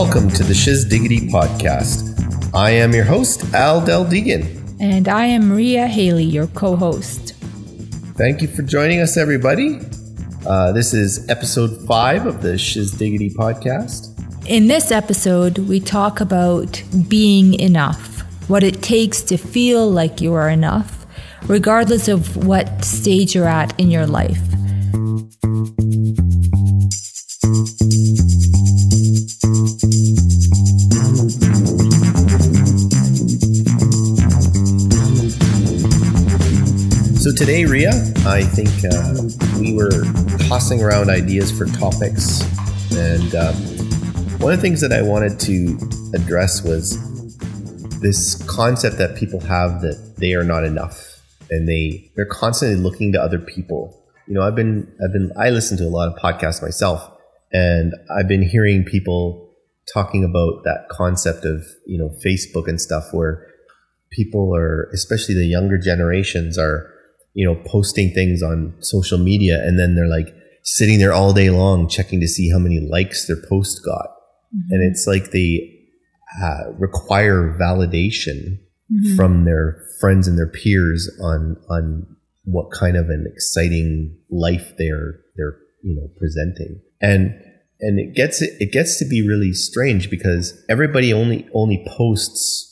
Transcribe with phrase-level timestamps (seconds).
[0.00, 2.54] Welcome to the Shiz Diggity podcast.
[2.54, 4.76] I am your host, Al Del Deegan.
[4.78, 7.34] And I am Maria Haley, your co host.
[8.14, 9.80] Thank you for joining us, everybody.
[10.46, 14.16] Uh, this is episode five of the Shiz Diggity podcast.
[14.46, 20.32] In this episode, we talk about being enough, what it takes to feel like you
[20.32, 21.06] are enough,
[21.48, 24.47] regardless of what stage you're at in your life.
[37.38, 37.90] Today, Ria,
[38.26, 39.14] I think uh,
[39.60, 40.02] we were
[40.48, 42.42] tossing around ideas for topics,
[42.96, 43.52] and uh,
[44.38, 45.78] one of the things that I wanted to
[46.16, 46.98] address was
[48.00, 53.12] this concept that people have that they are not enough, and they they're constantly looking
[53.12, 53.96] to other people.
[54.26, 57.08] You know, I've been I've been I listen to a lot of podcasts myself,
[57.52, 59.48] and I've been hearing people
[59.94, 63.46] talking about that concept of you know Facebook and stuff where
[64.10, 66.97] people are especially the younger generations are
[67.38, 71.50] you know, posting things on social media and then they're like sitting there all day
[71.50, 74.08] long checking to see how many likes their post got.
[74.52, 74.72] Mm-hmm.
[74.72, 75.72] And it's like they
[76.42, 78.58] uh, require validation
[78.92, 79.14] mm-hmm.
[79.14, 85.20] from their friends and their peers on on what kind of an exciting life they're
[85.36, 86.80] they're you know presenting.
[87.00, 87.40] And
[87.78, 92.64] and it gets it gets to be really strange because everybody only only posts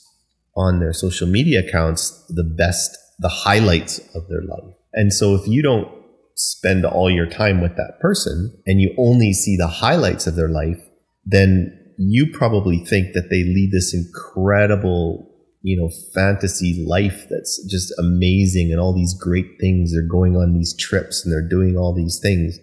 [0.57, 4.75] on their social media accounts the best the highlights of their life.
[4.93, 5.87] And so if you don't
[6.35, 10.49] spend all your time with that person and you only see the highlights of their
[10.49, 10.79] life,
[11.25, 17.91] then you probably think that they lead this incredible, you know, fantasy life that's just
[17.97, 19.91] amazing and all these great things.
[19.91, 22.59] They're going on these trips and they're doing all these things.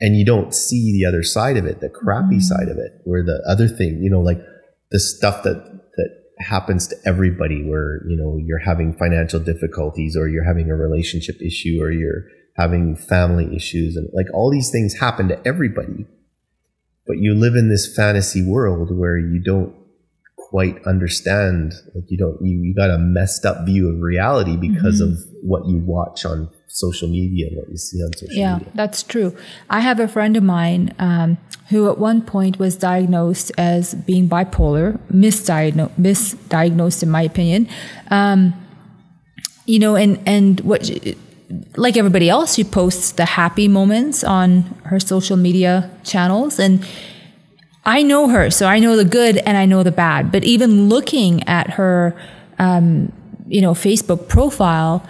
[0.00, 2.40] And you don't see the other side of it, the crappy mm-hmm.
[2.40, 4.40] side of it, where the other thing, you know, like
[4.90, 5.79] the stuff that
[6.40, 11.40] happens to everybody where, you know, you're having financial difficulties or you're having a relationship
[11.40, 12.24] issue or you're
[12.56, 16.06] having family issues and like all these things happen to everybody.
[17.06, 19.74] But you live in this fantasy world where you don't
[20.50, 25.00] quite understand like you don't you, you got a messed up view of reality because
[25.00, 25.12] mm-hmm.
[25.12, 28.66] of what you watch on social media and what you see on social yeah, media.
[28.66, 29.36] Yeah, that's true.
[29.68, 31.38] I have a friend of mine um,
[31.70, 37.68] who at one point was diagnosed as being bipolar, misdiagnosed, misdiagnosed in my opinion.
[38.10, 38.54] Um,
[39.66, 40.90] you know, and and what,
[41.76, 46.86] like everybody else, she posts the happy moments on her social media channels, and
[47.84, 50.30] I know her, so I know the good and I know the bad.
[50.32, 52.14] But even looking at her,
[52.58, 53.12] um,
[53.46, 55.06] you know, Facebook profile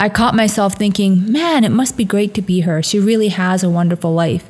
[0.00, 2.82] I caught myself thinking, man, it must be great to be her.
[2.82, 4.49] She really has a wonderful life.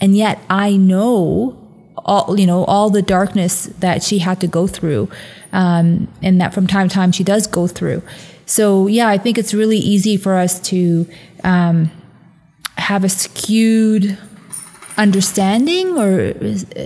[0.00, 1.56] And yet I know
[2.04, 5.08] all, you know, all the darkness that she had to go through.
[5.52, 8.02] Um, and that from time to time she does go through.
[8.46, 11.06] So yeah, I think it's really easy for us to,
[11.44, 11.90] um,
[12.76, 14.18] have a skewed
[14.96, 16.34] understanding or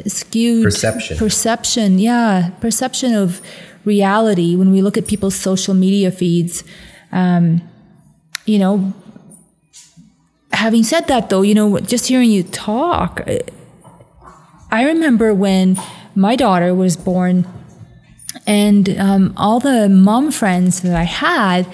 [0.09, 1.17] skewed perception.
[1.17, 3.41] Perception, yeah, perception of
[3.85, 6.65] reality when we look at people's social media feeds.
[7.13, 7.63] Um,
[8.47, 8.93] you know,
[10.55, 13.21] having said that though, you know, just hearing you talk,
[14.71, 15.77] I remember when
[16.15, 17.47] my daughter was born
[18.47, 21.67] and um, all the mom friends that I had,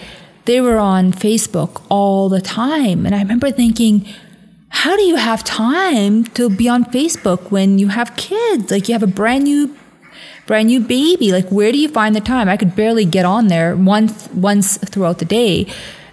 [0.44, 3.06] they were on Facebook all the time.
[3.06, 4.06] And I remember thinking,
[4.68, 8.70] how do you have time to be on Facebook when you have kids?
[8.70, 9.76] Like you have a brand new
[10.46, 11.32] brand new baby.
[11.32, 12.48] Like where do you find the time?
[12.48, 15.66] I could barely get on there once once throughout the day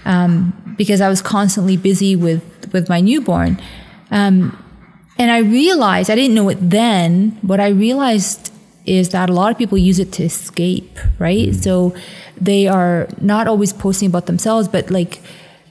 [0.05, 3.61] um, because I was constantly busy with with my newborn.
[4.11, 4.63] Um,
[5.17, 7.37] and I realized I didn't know it then.
[7.41, 8.53] What I realized
[8.85, 11.49] is that a lot of people use it to escape, right?
[11.49, 11.63] Mm.
[11.63, 11.95] So
[12.39, 15.21] they are not always posting about themselves, but like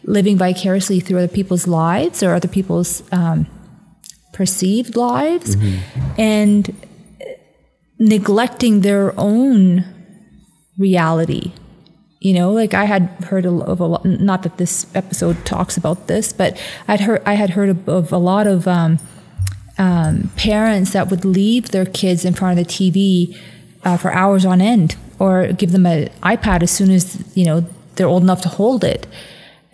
[0.04, 3.46] living vicariously through other people's lives or other people's um,
[4.32, 6.20] perceived lives, mm-hmm.
[6.20, 6.76] and
[7.99, 9.84] neglecting their own
[10.78, 11.52] reality
[12.20, 16.06] you know, like I had heard of a lot, not that this episode talks about
[16.06, 18.98] this, but I'd heard, I had heard of, of a lot of um,
[19.78, 23.38] um, parents that would leave their kids in front of the TV
[23.84, 27.64] uh, for hours on end or give them an iPad as soon as, you know,
[27.96, 29.06] they're old enough to hold it.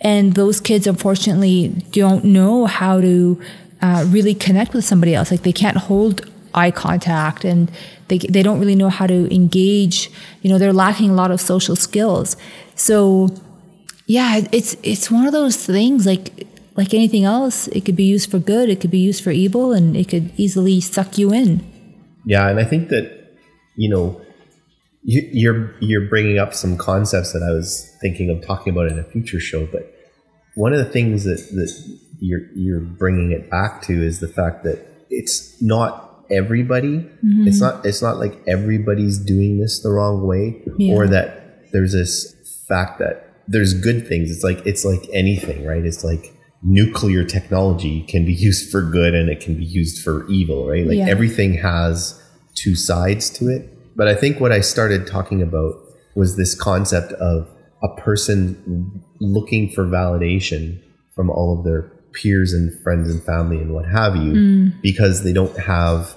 [0.01, 3.41] And those kids, unfortunately, don't know how to
[3.81, 5.31] uh, really connect with somebody else.
[5.31, 7.71] Like they can't hold eye contact and
[8.07, 10.11] they, they don't really know how to engage
[10.41, 12.35] you know they're lacking a lot of social skills.
[12.75, 13.29] So
[14.05, 18.29] yeah it's it's one of those things like like anything else it could be used
[18.29, 21.63] for good it could be used for evil and it could easily suck you in.
[22.25, 23.37] Yeah, and I think that
[23.75, 24.21] you know
[25.03, 28.97] you, you're you're bringing up some concepts that I was thinking of talking about in
[28.97, 29.93] a future show, but
[30.55, 34.63] one of the things that that you're you're bringing it back to is the fact
[34.63, 36.99] that it's not everybody.
[36.99, 37.47] Mm-hmm.
[37.47, 40.95] It's not it's not like everybody's doing this the wrong way, Yeah.
[40.95, 42.35] or that there's this
[42.67, 44.31] fact that there's good things.
[44.31, 45.85] It's like it's like anything, right?
[45.85, 46.33] It's like
[46.63, 50.87] nuclear technology can be used for good and it can be used for evil, right?
[50.87, 51.09] Like Yeah.
[51.09, 52.21] everything has
[52.55, 53.69] two sides to it.
[53.95, 55.75] But I think what I started talking about
[56.15, 57.49] was this concept of
[57.83, 60.79] a person looking for validation
[61.13, 64.81] from all of their peers and friends and family and what have you mm.
[64.81, 66.15] because they don't have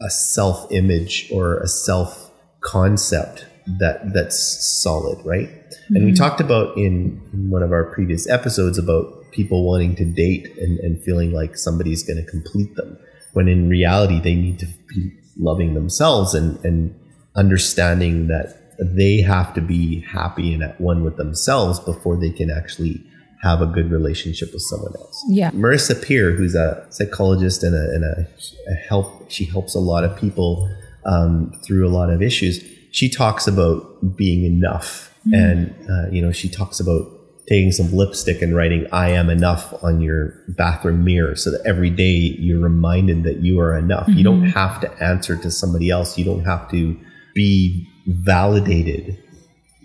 [0.00, 2.30] a self image or a self
[2.60, 3.46] concept
[3.78, 4.38] that that's
[4.82, 5.48] solid right?
[5.88, 6.14] And we mm-hmm.
[6.14, 10.78] talked about in, in one of our previous episodes about people wanting to date and,
[10.80, 12.98] and feeling like somebody's going to complete them
[13.32, 16.94] when in reality they need to be loving themselves and and
[17.36, 22.50] understanding that they have to be happy and at one with themselves before they can
[22.50, 23.04] actually
[23.44, 25.22] have a good relationship with someone else.
[25.28, 25.50] Yeah.
[25.50, 28.26] Marissa Peer, who's a psychologist and a, and a,
[28.70, 30.68] a help, she helps a lot of people
[31.04, 32.64] um, through a lot of issues.
[32.90, 37.10] She talks about being enough, and uh, you know, she talks about
[37.48, 41.90] taking some lipstick and writing "I am enough" on your bathroom mirror, so that every
[41.90, 44.06] day you're reminded that you are enough.
[44.08, 46.16] You don't have to answer to somebody else.
[46.16, 46.96] You don't have to
[47.34, 49.18] be validated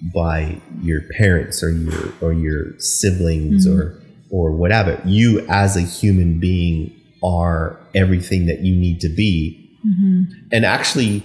[0.02, 4.36] by your parents or your or your siblings or mm-hmm.
[4.36, 5.02] or whatever.
[5.06, 9.78] You as a human being are everything that you need to be.
[9.86, 10.24] Mm-hmm.
[10.52, 11.24] And actually,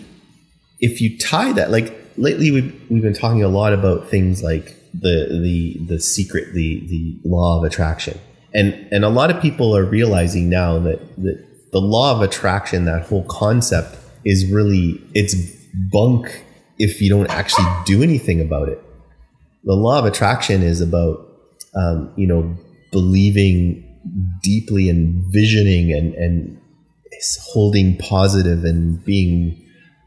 [0.81, 4.77] if you tie that, like lately we've we've been talking a lot about things like
[4.93, 8.19] the the the secret, the the law of attraction.
[8.53, 12.85] And and a lot of people are realizing now that that the law of attraction,
[12.85, 15.35] that whole concept is really it's
[15.93, 16.45] bunk
[16.79, 18.83] if you don't actually do anything about it.
[19.65, 21.29] The law of attraction is about
[21.75, 22.57] um, you know
[22.93, 23.83] believing
[24.43, 26.61] deeply and visioning and and
[27.53, 29.61] holding positive and being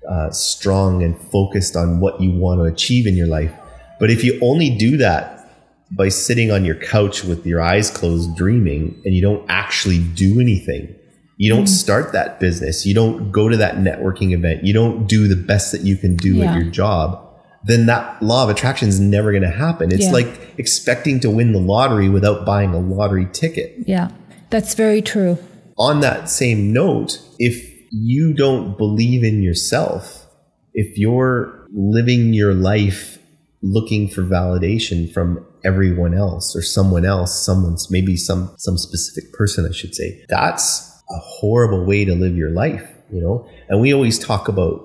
[0.10, 3.54] uh, strong and focused on what you want to achieve in your life.
[4.00, 5.50] But if you only do that
[5.92, 10.40] by sitting on your couch with your eyes closed dreaming and you don't actually do
[10.40, 10.94] anything,
[11.38, 11.68] you don't mm-hmm.
[11.68, 15.72] start that business, you don't go to that networking event, you don't do the best
[15.72, 16.52] that you can do Yeah.
[16.52, 17.24] at your job,
[17.64, 19.92] then that law of attraction is never going to happen.
[19.92, 20.12] It's Yeah.
[20.12, 24.10] like expecting to win the lottery without buying a lottery ticket Yeah.
[24.50, 25.38] That's very true.
[25.78, 30.26] on that same note, if you don't believe in yourself,
[30.74, 33.20] if you're living your life
[33.62, 39.68] looking for validation from everyone else or someone else, someone's maybe some some specific person,
[39.70, 43.48] I should say, that's a horrible way to live your life, you know?
[43.70, 44.84] And we always talk about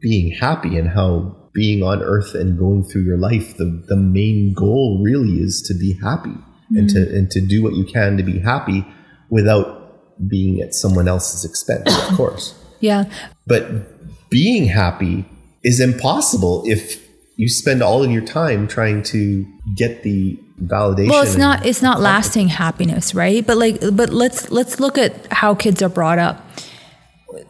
[0.00, 4.52] being happy and how being on earth and going through your life, the, the main
[4.52, 6.36] goal really is to be happy
[6.70, 7.16] and to mm-hmm.
[7.16, 8.84] and to do what you can to be happy
[9.30, 12.54] without being at someone else's expense, of course.
[12.80, 13.04] Yeah.
[13.46, 15.24] But being happy
[15.62, 21.10] is impossible if you spend all of your time trying to get the validation.
[21.10, 23.46] Well, it's not it's not lasting happiness, right?
[23.46, 26.42] But like but let's let's look at how kids are brought up.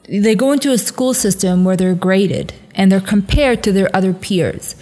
[0.09, 4.13] They go into a school system where they're graded and they're compared to their other
[4.13, 4.75] peers.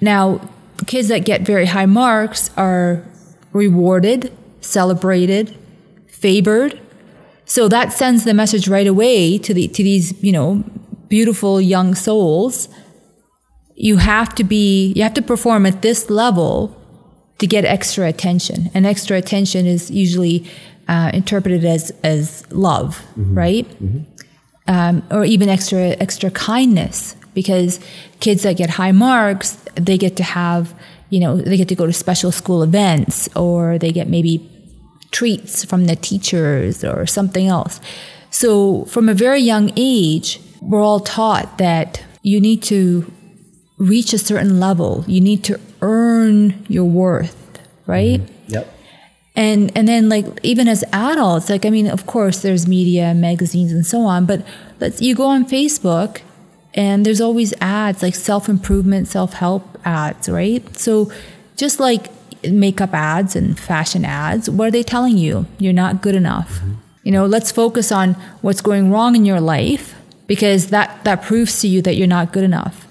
[0.00, 0.40] Now,
[0.86, 3.04] kids that get very high marks are
[3.52, 5.56] rewarded, celebrated,
[6.08, 6.80] favored.
[7.44, 10.64] So that sends the message right away to the to these, you know,
[11.08, 12.68] beautiful young souls.
[13.74, 16.80] You have to be you have to perform at this level
[17.38, 18.70] to get extra attention.
[18.74, 20.46] And extra attention is usually
[20.88, 23.02] uh, interpreted as as love,
[23.34, 23.66] right?
[24.66, 27.80] Um, or even extra extra kindness, because
[28.20, 30.74] kids that get high marks, they get to have,
[31.10, 34.50] you know, they get to go to special school events, or they get maybe
[35.10, 37.80] treats from the teachers or something else.
[38.30, 43.10] So from a very young age, we're all taught that you need to
[43.78, 45.04] reach a certain level.
[45.06, 45.60] You need to
[46.24, 48.20] earn your worth, right?
[48.20, 48.52] Mm-hmm.
[48.52, 48.78] Yep.
[49.36, 53.72] And and then like even as adults, like I mean, of course there's media, magazines
[53.72, 54.46] and so on, but
[54.80, 56.20] let's you go on Facebook
[56.74, 60.62] and there's always ads like self-improvement, self-help ads, right?
[60.78, 61.10] So
[61.56, 62.10] just like
[62.44, 65.46] makeup ads and fashion ads, what are they telling you?
[65.58, 66.58] You're not good enough.
[66.58, 66.72] Mm-hmm.
[67.04, 69.94] You know, let's focus on what's going wrong in your life
[70.26, 72.83] because that that proves to you that you're not good enough.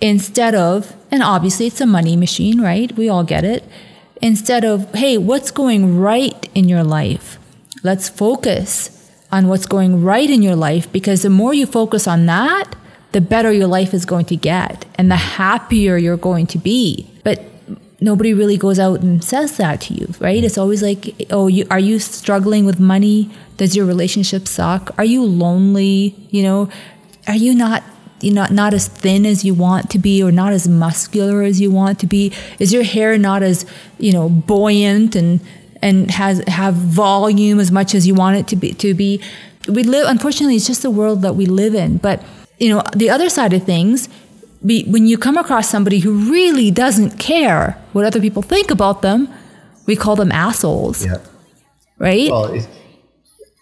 [0.00, 2.94] Instead of, and obviously it's a money machine, right?
[2.96, 3.64] We all get it.
[4.20, 7.38] Instead of, hey, what's going right in your life?
[7.82, 8.92] Let's focus
[9.32, 12.74] on what's going right in your life because the more you focus on that,
[13.12, 17.10] the better your life is going to get and the happier you're going to be.
[17.24, 17.42] But
[18.00, 20.42] nobody really goes out and says that to you, right?
[20.42, 23.30] It's always like, oh, you, are you struggling with money?
[23.56, 24.90] Does your relationship suck?
[24.98, 26.14] Are you lonely?
[26.30, 26.68] You know,
[27.26, 27.82] are you not
[28.20, 31.60] you know, not as thin as you want to be or not as muscular as
[31.60, 32.32] you want to be?
[32.58, 33.66] Is your hair not as,
[33.98, 35.40] you know, buoyant and
[35.82, 39.20] and has have volume as much as you want it to be to be?
[39.68, 41.98] We live unfortunately it's just the world that we live in.
[41.98, 42.22] But,
[42.58, 44.08] you know, the other side of things,
[44.64, 49.02] be, when you come across somebody who really doesn't care what other people think about
[49.02, 49.28] them,
[49.86, 51.04] we call them assholes.
[51.04, 51.18] Yeah.
[51.98, 52.30] Right?
[52.30, 52.68] Well, it,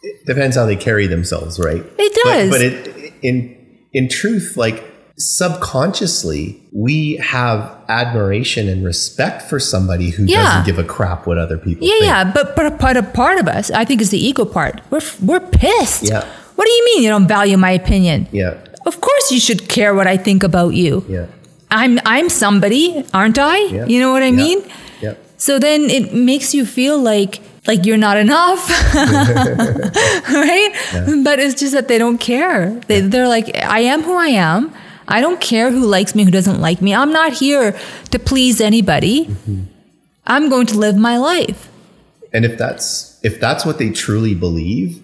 [0.02, 1.84] it depends how they carry themselves, right?
[1.98, 2.50] It does.
[2.50, 3.53] But, but it, in
[3.94, 4.84] in truth, like
[5.16, 7.58] subconsciously, we have
[7.88, 10.42] admiration and respect for somebody who Yeah.
[10.42, 12.04] doesn't give a crap what other people Yeah, think.
[12.04, 14.80] yeah, but but a part, a part of us, I think, is the ego part.
[14.90, 16.02] We're we're pissed.
[16.04, 16.24] Yeah.
[16.56, 18.26] What do you mean you don't value my opinion?
[18.32, 18.54] Yeah.
[18.86, 21.04] Of course you should care what I think about you.
[21.08, 21.26] Yeah.
[21.70, 23.58] I'm I'm somebody, aren't I?
[23.58, 23.86] Yeah.
[23.86, 24.44] You know what I Yeah.
[24.44, 24.58] mean?
[25.02, 25.14] Yeah.
[25.36, 30.70] So then it makes you feel like like you're not enough, right?
[31.24, 32.70] But it's just that they don't care.
[32.88, 34.72] They they're like, I am who I am.
[35.06, 36.94] I don't care who likes me, who doesn't like me.
[36.94, 37.76] I'm not here
[38.10, 39.26] to please anybody.
[39.26, 39.64] Mm-hmm.
[40.26, 41.68] I'm going to live my life.
[42.32, 45.00] And if that's if that's what they truly believe,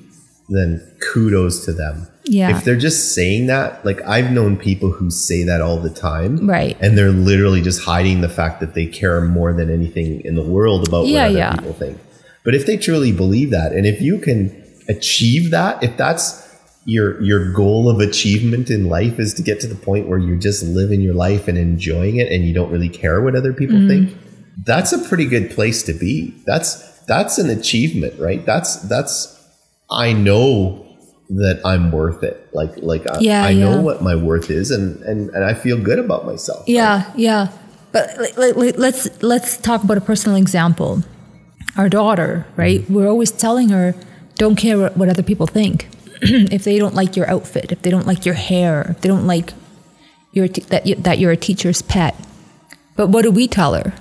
[0.48, 0.80] then
[1.12, 2.08] kudos to them.
[2.24, 2.56] Yeah.
[2.56, 6.48] If they're just saying that, like I've known people who say that all the time.
[6.48, 6.76] Right.
[6.80, 10.42] And they're literally just hiding the fact that they care more than anything in the
[10.42, 11.52] world about Yeah, what other yeah.
[11.56, 11.98] people think.
[12.44, 16.46] But if they truly believe that, and if you can achieve that, if that's
[16.86, 20.38] your your goal of achievement in life is to get to the point where you're
[20.38, 23.76] just living your life and enjoying it and you don't really care what other people
[23.76, 24.06] Mm-hmm.
[24.06, 24.18] think,
[24.64, 26.34] that's a pretty good place to be.
[26.46, 28.44] That's that's an achievement, right?
[28.46, 29.36] That's that's
[29.90, 30.86] I know
[31.28, 32.48] that I'm worth it.
[32.54, 33.80] Like like I, Yeah, I know yeah.
[33.82, 36.66] what my worth is and and and I feel good about myself.
[36.66, 37.48] Yeah, yeah.
[37.92, 41.02] But like, like, let's let's talk about a personal example.
[41.76, 42.88] Our daughter, right?
[42.90, 43.94] We're always telling her,
[44.36, 45.88] don't care what, other people think.
[46.22, 49.26] if they don't like your outfit, if they don't like your hair, if they don't
[49.26, 49.52] like
[50.32, 52.14] your te- that you, that you're a teacher's pet.
[52.96, 53.94] But what do we tell her?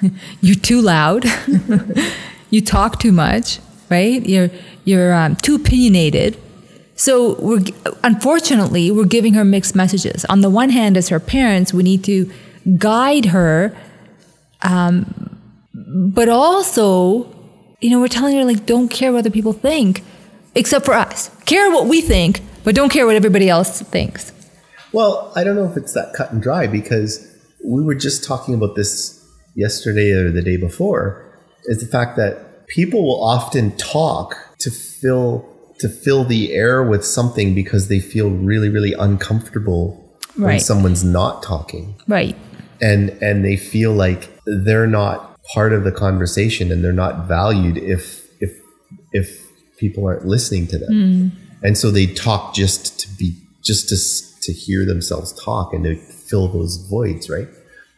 [0.40, 1.24] you're too loud.
[2.50, 3.58] you talk too much,
[3.90, 4.24] right?
[4.26, 4.50] You're
[4.84, 6.38] you're um, too opinionated.
[6.96, 7.64] So we're
[8.02, 10.24] unfortunately we're giving her mixed messages.
[10.26, 12.30] On the one hand, as her parents, we need to
[12.76, 13.76] guide her,
[14.62, 15.17] um,
[15.88, 17.24] but also,
[17.80, 20.02] you know, we're telling her like, don't care what other people think,
[20.54, 21.30] except for us.
[21.46, 24.32] Care what we think, but don't care what everybody else thinks.
[24.92, 27.26] Well, I don't know if it's that cut and dry because
[27.64, 29.22] we were just talking about this
[29.54, 31.24] yesterday or the day before.
[31.64, 35.46] Is the fact that people will often talk to fill
[35.80, 40.02] to fill the air with something because they feel really really uncomfortable
[40.36, 42.36] when someone's not talking Right.
[42.80, 47.76] and and they feel like they're not part of the conversation and they're not valued
[47.78, 48.56] if if
[49.12, 49.46] if
[49.78, 50.88] people aren't listening to them.
[50.90, 51.28] Hmm.
[51.62, 55.96] And so they talk just to be just to to hear themselves talk and to
[55.96, 57.48] fill those voids right?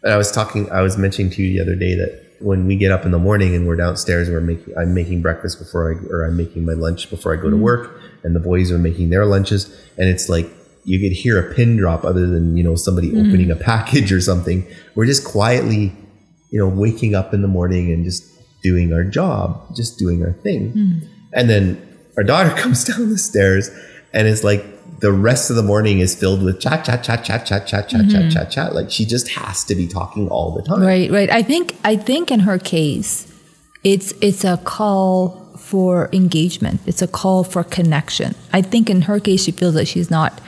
[0.02, 2.74] And i was talking i was mentioning to you the other day that when we
[2.74, 5.92] get up in the morning and we're downstairs and we're making i'm making breakfast before
[5.92, 7.62] i or i'm making my lunch before i go to hmm.
[7.62, 10.50] work and the boys are making their lunches and it's like
[10.84, 13.18] you could hear a pin drop other than you know somebody hmm.
[13.18, 14.66] opening a package or something.
[14.94, 15.92] We're just quietly
[16.50, 18.24] you know, waking up in the morning and just
[18.62, 20.72] doing our job, just doing our thing.
[20.72, 21.08] Mm.
[21.32, 23.70] And then our daughter comes down the stairs
[24.12, 24.64] and it's like
[25.00, 28.00] the rest of the morning is filled with chat, chat, chat, chat, chat, chat, chat,
[28.02, 28.10] mm-hmm.
[28.10, 28.74] chat, chat, chat.
[28.74, 30.82] Like she just has to be talking all the time.
[30.82, 31.30] Right, right.
[31.30, 33.32] I think I think in her case,
[33.82, 36.80] it's it's a call for engagement.
[36.86, 38.34] It's a call for connection.
[38.52, 40.38] I think in her case, she feels that she's not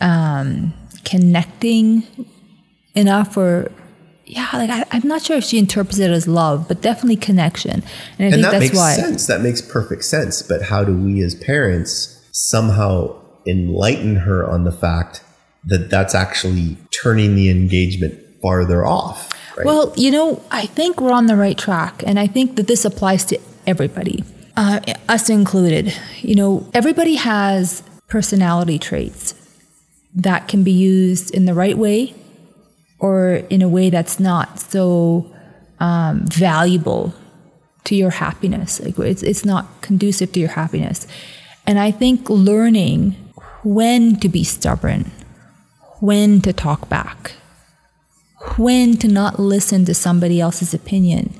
[0.00, 0.72] um,
[1.04, 2.06] connecting
[2.94, 3.72] enough or
[4.26, 7.70] yeah, like I, I'm not sure if she interprets it as love, but definitely connection.
[7.72, 7.82] And
[8.20, 8.94] I and think that that's makes why.
[8.94, 13.14] sense that makes perfect sense but how do we as parents somehow
[13.46, 15.22] enlighten her on the fact
[15.64, 19.66] that that's actually turning the engagement farther off right?
[19.66, 22.84] Well, you know, I think we're on the right track, and I think that this
[22.84, 24.24] applies to everybody,
[24.56, 25.94] uh, us included.
[26.20, 29.34] You know, everybody has personality traits
[30.14, 32.14] that can be used in the right way
[33.04, 35.30] or in a way that's not so
[35.78, 37.12] um, valuable
[37.84, 38.80] to your happiness.
[38.80, 41.06] Like it's, it's not conducive to your happiness.
[41.66, 43.10] And I think learning
[43.62, 45.10] when to be stubborn,
[46.00, 47.32] when to talk back,
[48.56, 51.34] when to not listen to somebody else's opinion,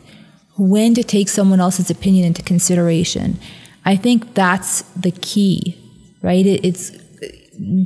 [0.59, 3.39] when to take someone else's opinion into consideration.
[3.87, 5.79] I think that's the key,
[6.21, 6.45] right?
[6.45, 6.91] It, it's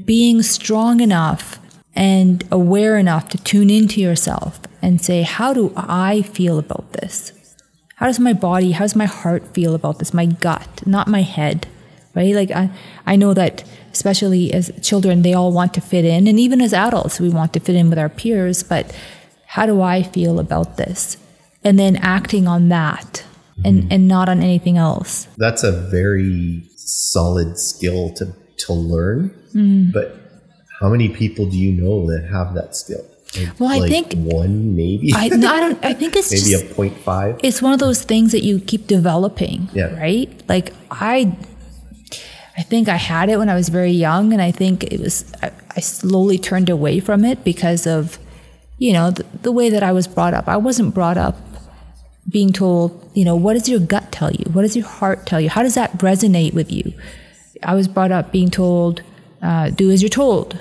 [0.04, 1.60] being strong enough
[1.98, 7.32] and aware enough to tune into yourself and say, how do I feel about this?
[7.96, 10.14] How does my body, how does my heart feel about this?
[10.14, 11.66] My gut, not my head,
[12.14, 12.36] right?
[12.36, 12.70] Like I,
[13.04, 16.28] I know that especially as children, they all want to fit in.
[16.28, 18.62] And even as adults, we want to fit in with our peers.
[18.62, 18.94] But
[19.46, 21.16] how do I feel about this?
[21.64, 23.24] And then acting on that
[23.64, 23.92] and, mm-hmm.
[23.92, 25.26] and not on anything else.
[25.36, 28.36] That's a very solid skill to,
[28.66, 29.30] to learn.
[29.52, 29.92] Mm.
[29.92, 30.27] But
[30.80, 33.04] how many people do you know that have that skill?
[33.36, 35.12] Like, well, I like think one maybe.
[35.14, 35.84] I, no, I don't.
[35.84, 37.40] I think it's maybe just, a point five.
[37.42, 39.68] It's one of those things that you keep developing.
[39.74, 39.94] Yeah.
[39.98, 40.30] Right.
[40.48, 41.36] Like I,
[42.56, 45.30] I think I had it when I was very young, and I think it was.
[45.42, 48.18] I, I slowly turned away from it because of,
[48.78, 50.48] you know, the, the way that I was brought up.
[50.48, 51.36] I wasn't brought up
[52.28, 54.44] being told, you know, what does your gut tell you?
[54.52, 55.48] What does your heart tell you?
[55.48, 56.92] How does that resonate with you?
[57.62, 59.02] I was brought up being told,
[59.40, 60.58] uh, do as you're told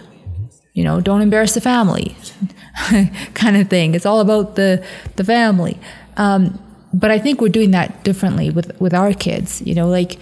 [0.78, 2.16] you know, don't embarrass the family
[3.34, 3.96] kind of thing.
[3.96, 5.76] It's all about the, the family.
[6.18, 6.60] Um,
[6.94, 10.20] but I think we're doing that differently with, with our kids, you know, like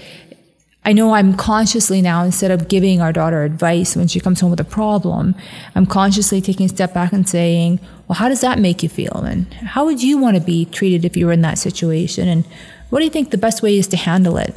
[0.86, 4.50] I know I'm consciously now, instead of giving our daughter advice when she comes home
[4.50, 5.36] with a problem,
[5.76, 9.26] I'm consciously taking a step back and saying, well, how does that make you feel?
[9.26, 12.30] And how would you want to be treated if you were in that situation?
[12.30, 12.46] And
[12.92, 14.56] what do you think the best way is to handle it?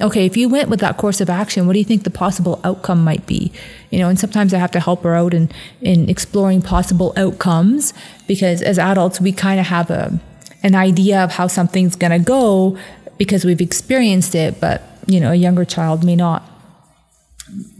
[0.00, 2.60] Okay, if you went with that course of action, what do you think the possible
[2.64, 3.52] outcome might be?
[3.90, 5.50] You know, and sometimes I have to help her out in,
[5.80, 7.94] in exploring possible outcomes
[8.26, 10.18] because as adults, we kind of have a,
[10.62, 12.76] an idea of how something's going to go
[13.16, 16.42] because we've experienced it, but, you know, a younger child may not.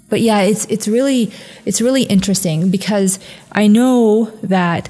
[0.08, 1.32] But yeah, it's, it's really,
[1.64, 3.18] it's really interesting because
[3.52, 4.88] I know that,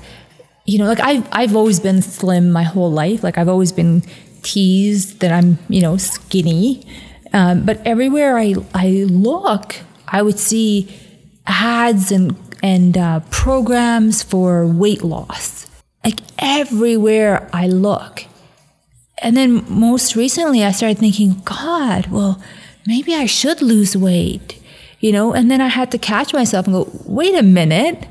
[0.67, 3.25] you know, like I've, I've always been slim my whole life.
[3.25, 4.03] Like I've always been
[4.43, 6.87] teased that I'm, you know, skinny.
[7.33, 9.77] Um, but everywhere I, I look,
[10.09, 10.95] I would see
[11.47, 15.67] ads and, and uh, programs for weight loss.
[16.05, 18.25] Like everywhere I look.
[19.23, 22.41] And then most recently, I started thinking, God, well,
[22.87, 24.63] maybe I should lose weight,
[25.01, 25.33] you know?
[25.33, 28.07] And then I had to catch myself and go, wait a minute.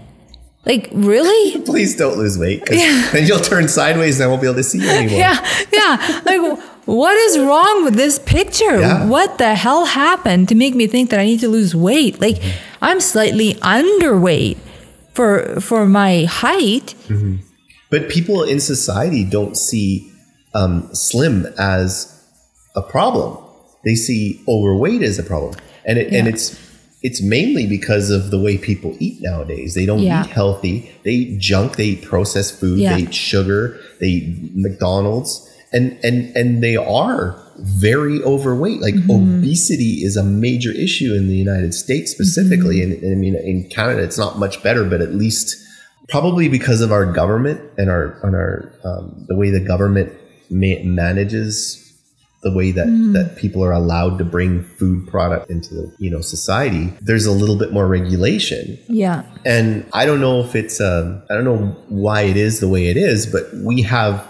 [0.65, 1.61] Like, really?
[1.65, 2.63] Please don't lose weight.
[2.71, 3.09] Yeah.
[3.11, 5.19] Then you'll turn sideways and I won't be able to see you anymore.
[5.19, 5.65] Yeah.
[5.71, 6.21] Yeah.
[6.25, 8.79] Like, what is wrong with this picture?
[8.79, 9.07] Yeah.
[9.07, 12.21] What the hell happened to make me think that I need to lose weight?
[12.21, 12.41] Like.
[12.85, 14.57] I'm slightly underweight
[15.13, 16.93] for for my height.
[17.07, 17.37] Mm-hmm.
[17.89, 20.11] But people in society don't see
[20.53, 22.11] um, slim as
[22.75, 23.43] a problem.
[23.83, 26.19] They see overweight as a problem, and it, yeah.
[26.19, 26.59] and it's
[27.01, 29.73] it's mainly because of the way people eat nowadays.
[29.73, 30.23] They don't yeah.
[30.23, 30.91] eat healthy.
[31.03, 31.77] They eat junk.
[31.77, 32.79] They eat processed food.
[32.79, 33.79] They eat sugar.
[33.99, 38.81] They eat McDonald's and and and they are very overweight.
[38.81, 39.37] Like mm-hmm.
[39.37, 42.93] obesity is a major issue in the United States specifically, mm-hmm.
[42.93, 45.55] and, and I mean in Canada it's not much better, but at least
[46.09, 50.13] probably because of our government and our on our um, the way the government
[50.49, 51.81] ma- manages
[52.43, 53.13] the way that mm.
[53.13, 57.31] that people are allowed to bring food product into the you know society there's a
[57.31, 61.57] little bit more regulation yeah and i don't know if it's um i don't know
[61.89, 64.23] why it is the way it is but we have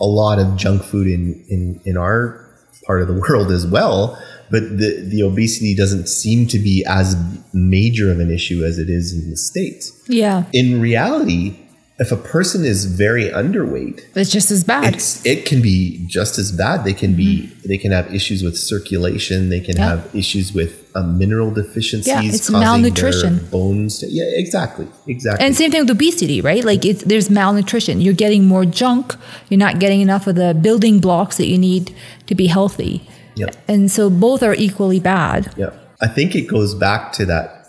[0.00, 2.46] a lot of junk food in, in, in our
[2.86, 4.20] part of the world as well.
[4.50, 7.16] But the, the obesity doesn't seem to be as
[7.52, 9.92] major of an issue as it is in the States.
[10.08, 10.44] Yeah.
[10.52, 11.56] In reality,
[12.00, 15.02] if a person is very underweight, it's just as bad.
[15.26, 16.82] it can be just as bad.
[16.82, 17.68] They can be mm-hmm.
[17.68, 19.50] they can have issues with circulation.
[19.50, 19.88] They can yeah.
[19.90, 22.06] have issues with um, mineral deficiencies.
[22.06, 23.46] Yeah, it's malnutrition.
[23.50, 23.98] bones.
[23.98, 25.44] To, yeah, exactly, exactly.
[25.44, 26.64] And same thing with obesity, right?
[26.64, 28.00] Like it's, there's malnutrition.
[28.00, 29.14] You're getting more junk.
[29.50, 31.94] You're not getting enough of the building blocks that you need
[32.28, 33.06] to be healthy.
[33.36, 33.56] Yep.
[33.68, 35.52] And so both are equally bad.
[35.56, 35.70] Yeah.
[36.00, 37.59] I think it goes back to that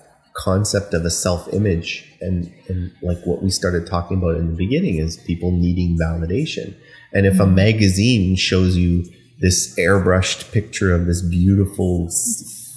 [0.42, 4.98] concept of a self-image and, and like what we started talking about in the beginning
[4.98, 6.76] is people needing validation.
[7.14, 7.56] And if a mm-hmm.
[7.56, 9.06] magazine shows you
[9.40, 12.10] this airbrushed picture of this beautiful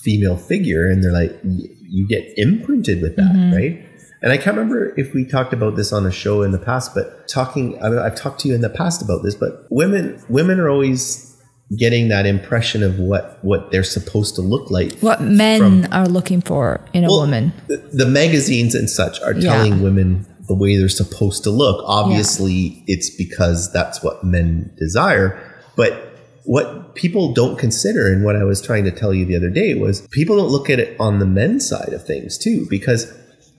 [0.02, 3.54] female figure and they're like you get imprinted with that, mm-hmm.
[3.54, 3.84] right?
[4.22, 6.94] And I can't remember if we talked about this on a show in the past,
[6.94, 10.22] but talking, I mean, I've talked to you in the past about this, but women,
[10.30, 11.33] women are always
[11.78, 14.98] getting that impression of what what they're supposed to look like.
[15.00, 17.52] What men from, are looking for in a well, woman.
[17.66, 19.82] The, the, magazines and such are telling yeah.
[19.82, 21.82] women the way they're supposed to look.
[21.86, 22.82] Obviously, yeah.
[22.88, 25.40] it's because that's what men desire,
[25.76, 29.48] but what people don't consider and what I was trying to tell you the other
[29.48, 33.10] day was people don't look at it on the men's side of things too because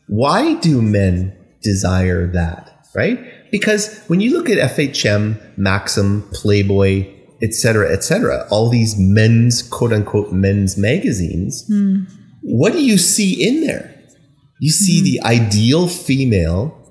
[0.07, 3.19] why do men desire that, right?
[3.49, 8.47] Because when you look at FHM, Maxim, Playboy, et cetera, et cetera.
[8.49, 11.65] All these men's quote unquote men's magazines.
[12.41, 13.91] What do you see in there?
[14.59, 15.05] You see mm-hmm.
[15.05, 16.81] the ideal female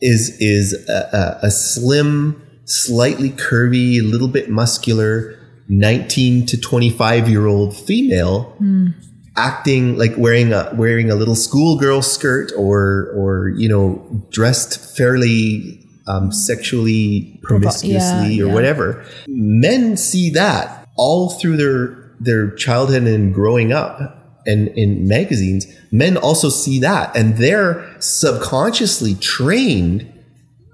[0.00, 5.38] is is a, a, a slim, slightly curvy, a little bit muscular,
[5.68, 8.92] 19 to 25 year old female mm.
[9.36, 15.80] acting like wearing a wearing a little schoolgirl skirt or or you know dressed fairly
[16.06, 18.54] um, sexually promiscuously or yeah.
[18.54, 19.04] whatever.
[19.26, 25.66] Men see that all through their their childhood and growing up and in magazines.
[25.90, 30.10] Men also see that and they're subconsciously trained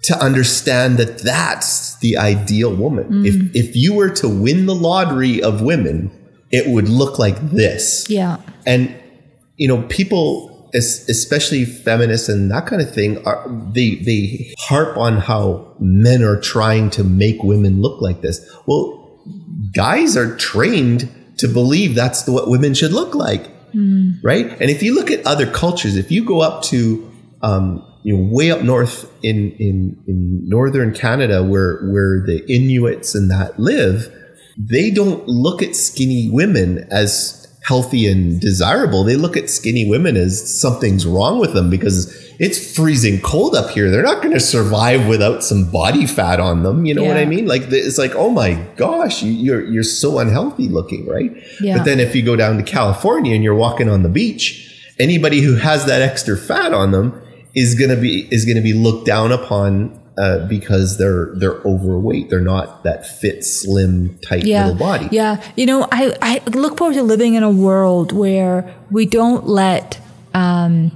[0.02, 3.24] to understand that that's the ideal woman.
[3.24, 6.10] If if you were to win the lottery of women,
[6.50, 8.08] it would look like this.
[8.08, 8.38] Yeah.
[8.66, 8.94] And
[9.60, 15.18] you know, people, especially feminists and that kind of thing, are they they harp on
[15.18, 18.40] how men are trying to make women look like this.
[18.66, 19.20] Well,
[19.74, 23.50] guys are trained to believe that's the, what women should look like,
[24.22, 24.46] right?
[24.61, 27.11] And if you look at other cultures, if you go up to
[27.42, 33.14] um, you know, way up north in, in in northern Canada, where where the Inuits
[33.14, 34.14] and that live,
[34.56, 39.05] they don't look at skinny women as healthy and desirable.
[39.05, 43.70] They look at skinny women as something's wrong with them because it's freezing cold up
[43.70, 43.90] here.
[43.90, 46.87] They're not going to survive without some body fat on them.
[46.87, 47.46] You know what I mean?
[47.46, 51.31] Like it's like, oh my gosh, you, you're you're so unhealthy looking, right?
[51.61, 51.77] Yeah.
[51.77, 55.42] But then if you go down to California and you're walking on the beach, anybody
[55.42, 57.20] who has that extra fat on them
[57.55, 62.28] is gonna be is gonna be looked down upon uh, because they're they're overweight.
[62.30, 65.09] They're not that fit, slim, tight yeah, little body.
[65.11, 68.56] Yeah, you know, I, I look forward to living in a world where
[68.90, 69.98] we don't let
[70.35, 70.92] um,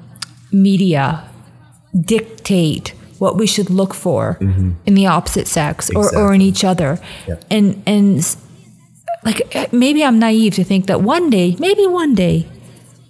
[0.53, 1.25] media
[1.99, 6.99] dictate what we should look for in the opposite sex or, or in each other.
[7.27, 7.37] Yeah.
[7.51, 8.37] And and
[9.25, 12.47] like maybe I'm naive to think that one day, maybe one day,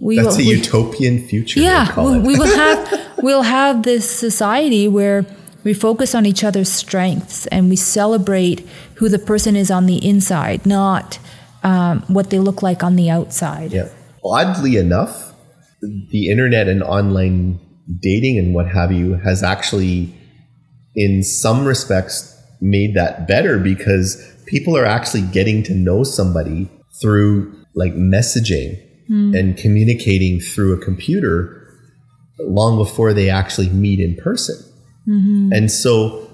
[0.01, 1.61] we That's a will, we- utopian future.
[1.61, 5.25] yeah, we, we will have we'll have this society where
[5.65, 10.07] we focus on each other's strengths and we celebrate who the person is on the
[10.07, 11.19] inside, not
[11.63, 13.73] um, what they look like on the outside.
[13.73, 13.89] Yeah.
[14.23, 15.35] Oddly enough,
[15.81, 17.59] the internet and online
[18.01, 20.15] dating and what have you has actually,
[20.95, 27.65] in some respects, made that better because people are actually getting to know somebody through
[27.75, 31.69] like messaging and communicating through a computer
[32.41, 34.57] long before they actually meet in person.
[35.09, 35.53] Mm-hmm.
[35.53, 36.31] And so,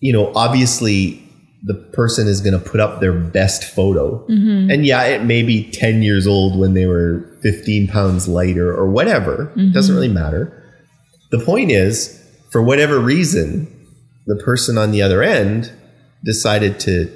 [0.00, 1.18] you know, obviously
[1.64, 4.18] the person is going to put up their best photo.
[4.26, 4.70] Mm-hmm.
[4.70, 8.90] And yeah, it may be 10 years old when they were 15 pounds lighter or
[8.90, 9.44] whatever.
[9.44, 9.72] It mm-hmm.
[9.72, 10.58] doesn't really matter.
[11.30, 12.18] The point is,
[12.50, 13.68] for whatever reason,
[14.26, 15.72] the person on the other end
[16.24, 17.10] decided to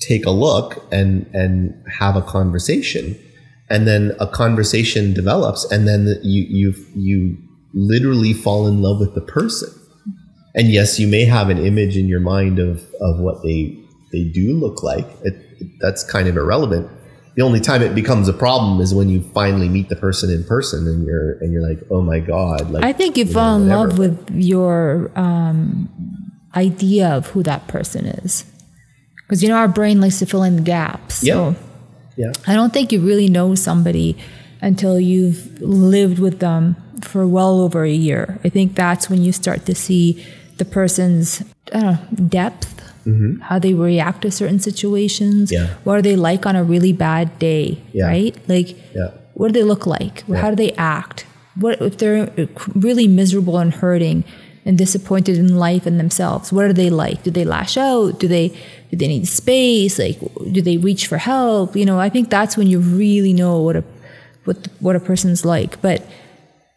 [0.00, 3.16] take a look and and have a conversation
[3.70, 7.38] and then a conversation develops and then you you you
[7.72, 9.68] literally fall in love with the person
[10.54, 13.76] and yes you may have an image in your mind of of what they
[14.12, 16.88] they do look like it, it- that's kind of irrelevant
[17.36, 20.44] the only time it becomes a problem is when you finally meet the person in
[20.44, 23.56] person and you're and you're like oh my god like I think you know, fall
[23.56, 25.88] in love with your um,
[26.54, 28.44] idea of who that person is.
[29.22, 31.22] Because you know our brain likes to fill in the gaps.
[31.24, 31.34] Yeah.
[31.34, 31.56] So
[32.16, 34.16] yeah I don't think you really know somebody
[34.60, 38.38] until you've lived with them for well over a year.
[38.44, 40.24] I think that's when you start to see
[40.58, 41.82] the person's I don't
[42.20, 42.80] know, depth,
[43.42, 45.50] how they react to certain situations.
[45.50, 45.64] Mm-hmm.
[45.64, 45.74] Yeah.
[45.84, 47.78] What are they like on a really bad day?
[47.92, 48.06] Yeah.
[48.06, 48.36] Right?
[48.48, 49.10] Like Yeah.
[49.34, 50.26] what do they look like?
[50.28, 51.26] How do they act?
[51.56, 52.30] What if they're
[52.74, 54.24] really miserable and hurting
[54.66, 56.52] and disappointed in life and themselves?
[56.52, 57.22] What are they like?
[57.22, 58.18] Do they lash out?
[58.20, 58.48] Do they
[58.90, 59.98] do they need space?
[59.98, 60.18] Like
[60.52, 61.76] do they reach for help?
[61.76, 63.84] You know, I think that's when you really know what a
[64.44, 65.80] what what a person's like.
[65.82, 66.02] But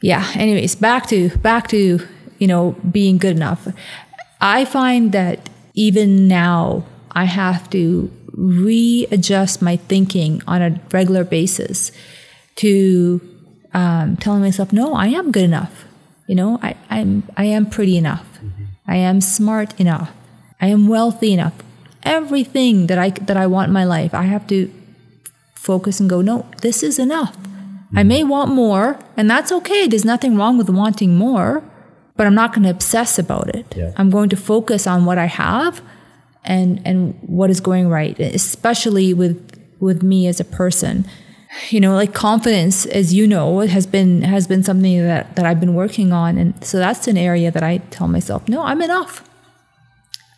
[0.01, 1.99] yeah, anyways, back to back to,
[2.39, 3.67] you know, being good enough.
[4.39, 11.91] I find that even now I have to readjust my thinking on a regular basis
[12.57, 13.19] to
[13.73, 15.85] um, telling myself, no, I am good enough.
[16.27, 18.25] You know, I, I'm I am pretty enough.
[18.87, 20.11] I am smart enough.
[20.59, 21.53] I am wealthy enough.
[22.03, 24.71] Everything that I that I want in my life, I have to
[25.55, 27.35] focus and go, no, this is enough.
[27.95, 29.87] I may want more, and that's okay.
[29.87, 31.63] There's nothing wrong with wanting more,
[32.17, 33.75] but I'm not going to obsess about it.
[33.75, 33.93] Yeah.
[33.95, 35.81] I'm going to focus on what I have
[36.43, 39.37] and and what is going right, especially with
[39.79, 41.05] with me as a person.
[41.69, 45.59] You know, like confidence, as you know, has been has been something that that I've
[45.59, 49.23] been working on, and so that's an area that I tell myself, no, I'm enough.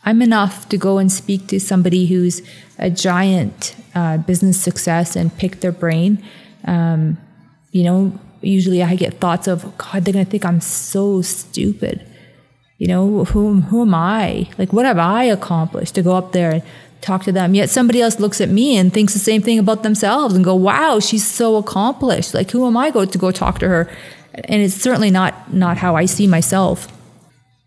[0.05, 2.41] I'm enough to go and speak to somebody who's
[2.77, 6.23] a giant uh, business success and pick their brain.
[6.65, 7.17] Um,
[7.71, 12.05] you know, usually I get thoughts of, God, they're going to think I'm so stupid.
[12.77, 14.49] You know, who, who am I?
[14.57, 16.63] Like, what have I accomplished to go up there and
[17.01, 17.53] talk to them?
[17.53, 20.55] Yet somebody else looks at me and thinks the same thing about themselves and go,
[20.55, 22.33] wow, she's so accomplished.
[22.33, 23.91] Like, who am I go to go talk to her?
[24.33, 26.87] And it's certainly not, not how I see myself.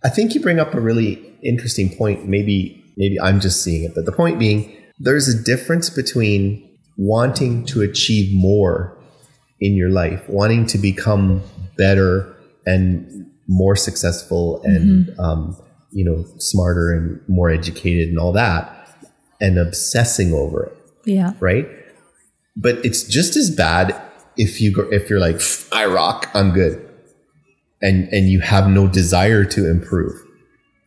[0.03, 2.27] I think you bring up a really interesting point.
[2.27, 7.67] Maybe, maybe I'm just seeing it, but the point being, there's a difference between wanting
[7.67, 8.97] to achieve more
[9.63, 11.41] in your life, wanting to become
[11.79, 15.21] better and more successful and mm-hmm.
[15.21, 15.57] um,
[15.93, 18.69] you know smarter and more educated and all that,
[19.41, 20.77] and obsessing over it.
[21.05, 21.33] Yeah.
[21.41, 21.69] Right.
[22.57, 23.99] But it's just as bad
[24.37, 26.85] if you go if you're like I rock, I'm good,
[27.81, 30.21] and and you have no desire to improve.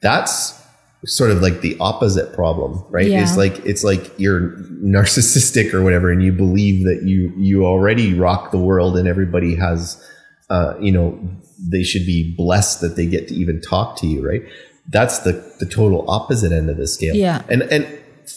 [0.01, 0.61] That's
[1.05, 3.07] sort of like the opposite problem, right?
[3.07, 3.21] Yeah.
[3.21, 4.51] It's like it's like you're
[4.83, 9.55] narcissistic or whatever, and you believe that you you already rock the world, and everybody
[9.55, 10.03] has,
[10.49, 11.19] uh, you know,
[11.59, 14.43] they should be blessed that they get to even talk to you, right?
[14.89, 17.15] That's the the total opposite end of the scale.
[17.15, 17.87] Yeah, and and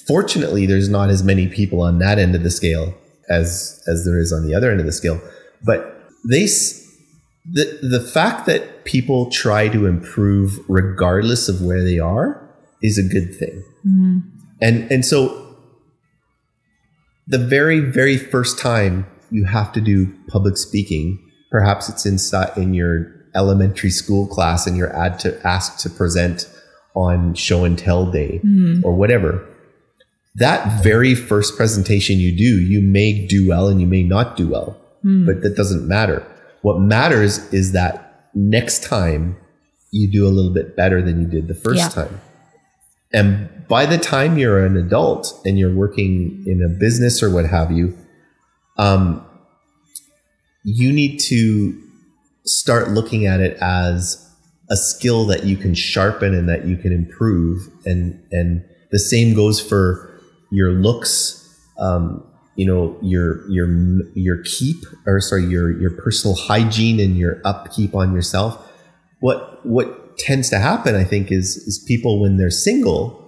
[0.07, 2.95] fortunately, there's not as many people on that end of the scale
[3.29, 5.21] as as there is on the other end of the scale,
[5.65, 6.47] but they
[7.51, 12.48] the the fact that people try to improve regardless of where they are
[12.83, 13.63] is a good thing.
[13.87, 14.19] Mm-hmm.
[14.61, 15.57] And and so
[17.27, 21.19] the very very first time you have to do public speaking,
[21.51, 26.49] perhaps it's inside in your elementary school class and you're ad to asked to present
[26.95, 28.85] on show and tell day mm-hmm.
[28.85, 29.47] or whatever.
[30.35, 34.49] That very first presentation you do, you may do well and you may not do
[34.49, 35.27] well, mm.
[35.27, 36.25] but that doesn't matter.
[36.63, 39.37] What matters is that next time
[39.91, 41.89] you do a little bit better than you did the first yeah.
[41.89, 42.21] time.
[43.13, 47.47] And by the time you're an adult and you're working in a business or what
[47.47, 47.97] have you,
[48.77, 49.25] um,
[50.65, 51.81] you need to
[52.45, 54.25] start looking at it as
[54.71, 57.69] a skill that you can sharpen and that you can improve.
[57.85, 61.35] And and the same goes for your looks.
[61.79, 62.25] Um,
[62.57, 63.69] you know your your
[64.15, 68.61] your keep or sorry your your personal hygiene and your upkeep on yourself.
[69.21, 73.25] What what tends to happen, I think, is is people when they're single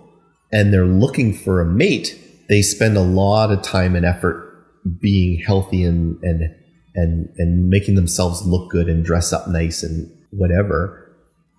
[0.52, 4.46] and they're looking for a mate, they spend a lot of time and effort
[5.00, 6.54] being healthy and and
[6.94, 10.96] and and making themselves look good and dress up nice and whatever.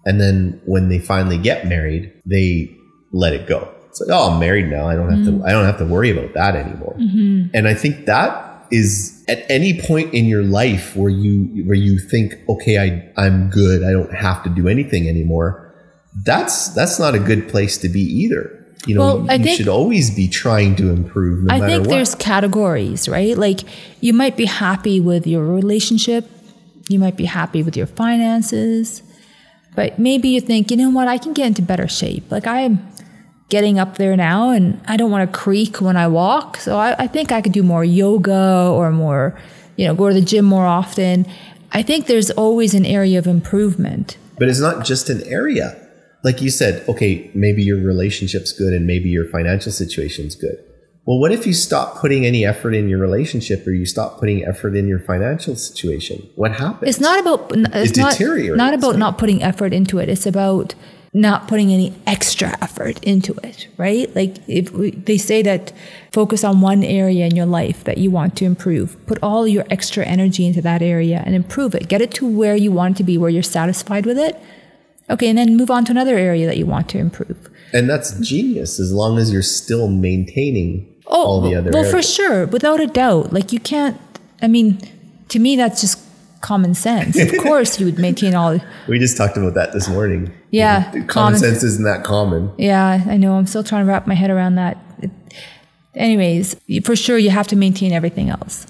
[0.06, 2.76] And then when they finally get married, they
[3.12, 3.72] let it go.
[3.89, 4.88] It's like, oh, I'm married now.
[4.88, 5.41] I don't have mm-hmm.
[5.41, 5.46] to.
[5.46, 6.96] I don't have to worry about that anymore.
[6.98, 7.50] Mm-hmm.
[7.54, 11.99] And I think that is at any point in your life where you where you
[11.99, 15.73] think okay I I'm good I don't have to do anything anymore
[16.23, 18.57] that's that's not a good place to be either.
[18.86, 21.89] You know well, you think, should always be trying to improve no I think what.
[21.89, 23.38] there's categories right?
[23.38, 23.62] Like
[24.01, 26.27] you might be happy with your relationship
[26.88, 29.03] you might be happy with your finances
[29.75, 31.07] but maybe you think you know what?
[31.07, 32.29] I can get into better shape.
[32.31, 32.88] Like I am
[33.52, 36.56] getting up there now and I don't want to creak when I walk.
[36.58, 39.38] So I, I, think I could do more yoga or more,
[39.76, 41.28] you know, go to the gym more often.
[41.74, 44.18] I think there's always an area of improvement.
[44.40, 45.78] But it's not just an area.
[46.24, 50.58] Like you said, okay, maybe your relationship's good and maybe your financial situation's good.
[51.06, 54.46] Well, what if you stop putting any effort in your relationship or you stop putting
[54.46, 56.30] effort in your financial situation?
[56.36, 56.90] What happens?
[56.90, 60.08] It's not about it's it not, not about not putting effort into it.
[60.10, 60.76] It's about
[61.13, 64.13] not putting any extra effort into it, right?
[64.15, 65.74] Like if we, they say that
[66.13, 69.65] focus on one area in your life that you want to improve, put all your
[69.69, 71.89] extra energy into that area and improve it.
[71.89, 74.41] Get it to where you want it to be, where you're satisfied with it.
[75.10, 77.50] Okay, and then move on to another area that you want to improve.
[77.74, 81.93] And that's genius as long as you're still maintaining oh, all the other Well, areas.
[81.93, 83.34] for sure, without a doubt.
[83.34, 84.00] Like you can't
[84.41, 84.80] I mean,
[85.30, 86.00] to me that's just
[86.41, 87.17] common sense.
[87.17, 88.60] Of course, you would maintain all.
[88.88, 90.34] We just talked about that this morning.
[90.49, 92.51] Yeah, common, common sense isn't that common.
[92.58, 93.36] Yeah, I know.
[93.36, 94.77] I'm still trying to wrap my head around that.
[95.95, 98.67] anyways, for sure, you have to maintain everything else.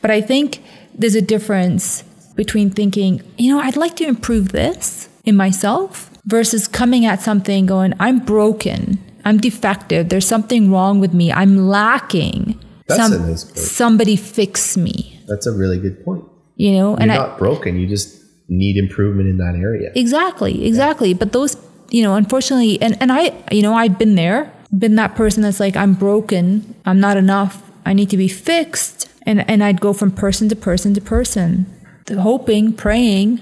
[0.00, 0.62] But I think
[0.94, 2.04] there's a difference
[2.36, 7.66] between thinking, you know, I'd like to improve this in myself versus coming at something
[7.66, 12.62] going, I'm broken, I'm defective, there's something wrong with me, I'm lacking.
[12.86, 13.58] That's Some, a nice point.
[13.58, 15.20] Somebody fix me.
[15.26, 16.24] That's a really good point
[16.58, 19.90] you know You're and not I, broken you just need improvement in that area.
[19.94, 21.10] Exactly exactly.
[21.10, 21.20] Yeah.
[21.20, 21.56] but those
[21.90, 25.60] you know unfortunately and, and i you know i've been there been that person that's
[25.60, 29.08] like i'm broken i'm not enough i need to be fixed.
[29.22, 31.66] And and i'd go from person to person to person
[32.08, 33.40] hoping praying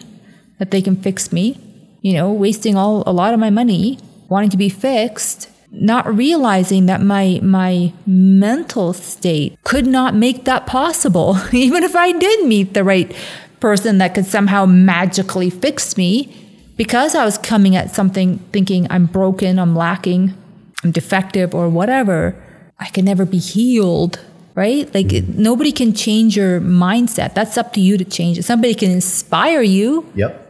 [0.59, 1.45] that they can fix me
[2.03, 3.99] you know wasting all a lot of my money
[4.29, 10.67] wanting to be fixed, not realizing that my my mental state could not make that
[10.67, 13.15] possible even if I did meet the right
[13.61, 16.35] person that could somehow magically fix me
[16.77, 20.35] because I was coming at something thinking I'm broken, I'm lacking,
[20.85, 22.41] I'm defective or whatever.
[22.79, 24.21] I can never be healed
[24.57, 24.93] right?
[24.95, 27.35] Like it, nobody can change your mindset.
[27.35, 28.45] That's up to you to change it.
[28.45, 30.46] Somebody can inspire you Yep.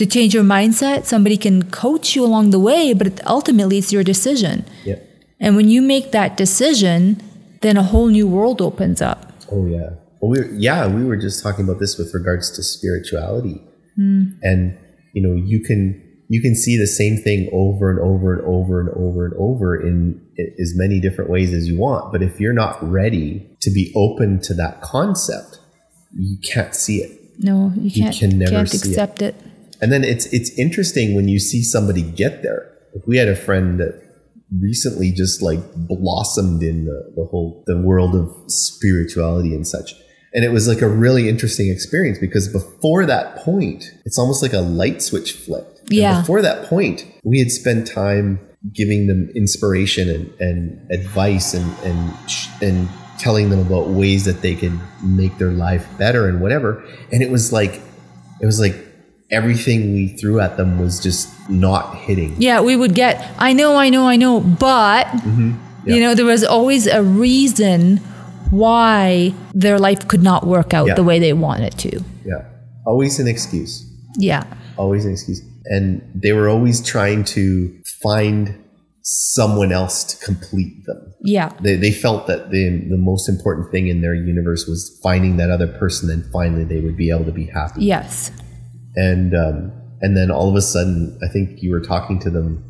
[0.00, 1.04] To change your mindset.
[1.04, 4.64] Somebody can coach you along the way, but ultimately it's your decision.
[4.84, 5.06] Yep.
[5.38, 7.22] And when you make that decision,
[7.60, 9.30] then a whole new world opens up.
[9.52, 9.90] Oh yeah.
[10.20, 13.60] Well, we were, yeah, we were just talking about this with regards to spirituality,
[13.96, 14.24] hmm.
[14.42, 14.78] and
[15.12, 18.80] you know, you can you can see the same thing over and over and over
[18.80, 20.20] and over and over in
[20.58, 22.12] as many different ways as you want.
[22.12, 25.58] But if you're not ready to be open to that concept,
[26.14, 27.18] you can't see it.
[27.38, 28.92] No, you can't, can never can't see it.
[28.92, 29.34] accept it.
[29.82, 32.70] And then it's it's interesting when you see somebody get there.
[32.94, 34.02] Like we had a friend that
[34.60, 39.94] recently just like blossomed in the, the whole the world of spirituality and such.
[40.32, 44.52] And it was like a really interesting experience because before that point, it's almost like
[44.52, 45.80] a light switch flipped.
[45.80, 46.20] And Yeah.
[46.20, 48.38] before that point, we had spent time
[48.74, 52.12] giving them inspiration and, and advice and and
[52.60, 52.88] and
[53.18, 56.84] telling them about ways that they can make their life better and whatever.
[57.12, 57.80] And it was like
[58.40, 58.74] it was like
[59.32, 62.34] everything we threw at them was just not hitting.
[62.38, 65.52] Yeah, we would get, I know, I know, I know, but, Mm-hmm.
[65.86, 65.94] Yeah.
[65.94, 67.98] you know, there was always a reason
[68.50, 70.94] why their life could not work out Yeah.
[70.94, 72.00] the way they wanted to.
[72.24, 72.44] Yeah.
[72.86, 73.86] Always an excuse.
[74.16, 74.44] Yeah.
[74.76, 75.40] Always an excuse.
[75.66, 78.56] And they were always trying to find
[79.02, 81.14] someone else to complete them.
[81.22, 81.52] Yeah.
[81.60, 85.50] They, they felt that the, the most important thing in their universe was finding that
[85.50, 87.84] other person and finally they would be able to be happy.
[87.84, 88.30] Yes.
[88.96, 92.64] And, um, and then all of a sudden, I think you were talking to them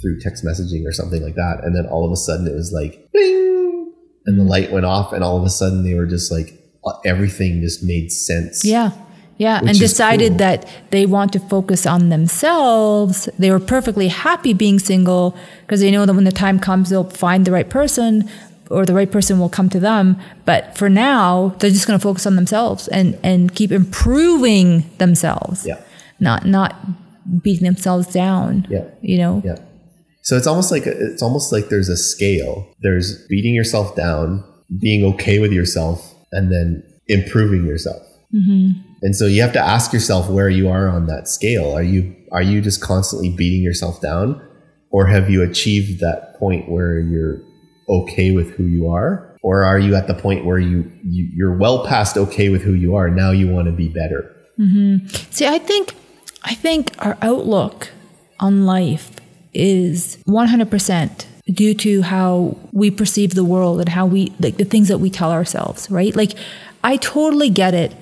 [0.00, 1.60] through text messaging or something like that.
[1.62, 3.92] And then all of a sudden it was like, bling,
[4.26, 5.12] and the light went off.
[5.12, 8.64] And all of a sudden they were just like, uh, everything just made sense.
[8.64, 8.92] Yeah.
[9.38, 9.60] Yeah.
[9.60, 10.38] Which and decided cool.
[10.38, 13.28] that they want to focus on themselves.
[13.38, 17.10] They were perfectly happy being single because they know that when the time comes, they'll
[17.10, 18.30] find the right person
[18.70, 20.18] or the right person will come to them.
[20.44, 25.66] But for now, they're just going to focus on themselves and, and keep improving themselves.
[25.66, 25.80] Yeah.
[26.20, 26.76] Not, not
[27.42, 28.66] beating themselves down.
[28.70, 28.84] Yeah.
[29.02, 29.42] You know?
[29.44, 29.58] Yeah.
[30.26, 32.68] So it's almost like it's almost like there's a scale.
[32.80, 34.42] There's beating yourself down,
[34.80, 38.02] being okay with yourself, and then improving yourself.
[38.34, 38.80] Mm-hmm.
[39.02, 41.72] And so you have to ask yourself where you are on that scale.
[41.72, 44.44] Are you are you just constantly beating yourself down,
[44.90, 47.40] or have you achieved that point where you're
[47.88, 51.56] okay with who you are, or are you at the point where you, you you're
[51.56, 53.08] well past okay with who you are?
[53.08, 54.34] Now you want to be better.
[54.58, 55.06] Mm-hmm.
[55.30, 55.94] See, I think
[56.42, 57.90] I think our outlook
[58.38, 59.10] on life
[59.52, 64.88] is 100% due to how we perceive the world and how we like the things
[64.88, 66.14] that we tell ourselves, right?
[66.14, 66.32] Like
[66.84, 67.94] I totally get it,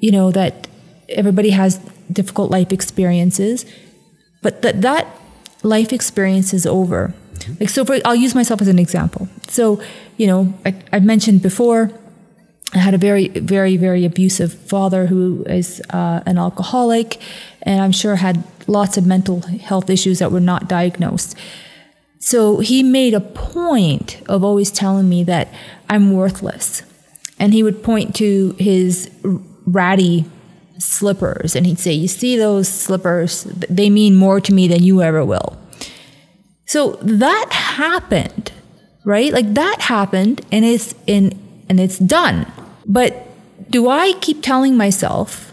[0.00, 0.68] you know, that
[1.08, 1.78] everybody has
[2.10, 3.64] difficult life experiences,
[4.42, 5.06] but that that
[5.62, 7.14] life experience is over.
[7.58, 9.28] Like so for I'll use myself as an example.
[9.48, 9.82] So,
[10.16, 11.90] you know, I, I've mentioned before
[12.74, 17.20] I had a very, very, very abusive father who is uh, an alcoholic,
[17.62, 21.36] and I'm sure had lots of mental health issues that were not diagnosed.
[22.18, 25.48] So he made a point of always telling me that
[25.90, 26.82] I'm worthless.
[27.38, 29.10] And he would point to his
[29.66, 30.24] ratty
[30.78, 33.44] slippers and he'd say, You see those slippers?
[33.44, 35.58] They mean more to me than you ever will.
[36.72, 38.50] So that happened,
[39.04, 39.30] right?
[39.30, 42.50] Like that happened and it's in and it's done.
[42.86, 43.28] But
[43.68, 45.52] do I keep telling myself,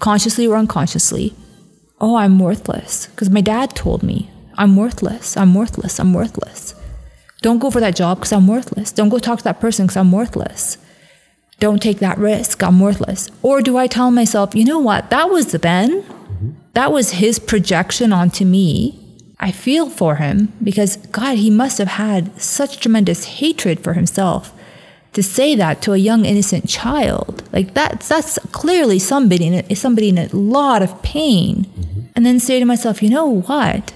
[0.00, 1.34] consciously or unconsciously,
[1.98, 3.06] oh, I'm worthless?
[3.06, 6.74] Because my dad told me, I'm worthless, I'm worthless, I'm worthless.
[7.40, 8.92] Don't go for that job because I'm worthless.
[8.92, 10.76] Don't go talk to that person because I'm worthless.
[11.58, 13.30] Don't take that risk, I'm worthless.
[13.40, 16.50] Or do I tell myself, you know what, that was then, mm-hmm.
[16.74, 18.99] that was his projection onto me.
[19.40, 24.52] I feel for him because, God, he must have had such tremendous hatred for himself
[25.14, 27.42] to say that to a young innocent child.
[27.52, 31.64] Like that's that's clearly somebody in a, somebody in a lot of pain.
[31.64, 32.00] Mm-hmm.
[32.14, 33.92] And then say to myself, you know what?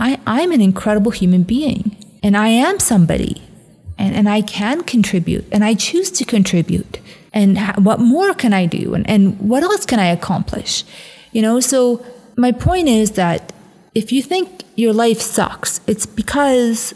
[0.00, 3.42] I, I'm an incredible human being and I am somebody
[3.98, 6.98] and, and I can contribute and I choose to contribute.
[7.32, 8.94] And ha- what more can I do?
[8.94, 10.84] And, and what else can I accomplish?
[11.32, 12.04] You know, so
[12.36, 13.52] my point is that
[13.94, 16.94] if you think your life sucks, it's because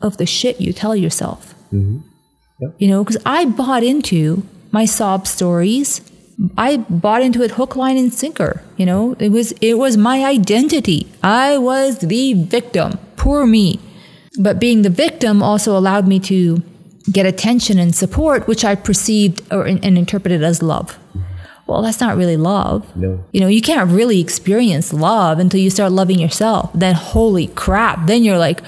[0.00, 1.54] of the shit you tell yourself.
[1.72, 1.98] Mm-hmm.
[2.78, 6.00] You know, because I bought into my sob stories,
[6.56, 8.62] I bought into it hook, line, and sinker.
[8.76, 11.06] You know, it was it was my identity.
[11.22, 12.98] I was the victim.
[13.16, 13.80] Poor me.
[14.40, 16.62] But being the victim also allowed me to
[17.10, 20.98] get attention and support, which I perceived or and interpreted as love.
[21.66, 22.94] Well, that's not really love.
[22.96, 23.24] No.
[23.32, 26.70] You know, you can't really experience love until you start loving yourself.
[26.74, 28.06] Then, holy crap!
[28.06, 28.60] Then you're like,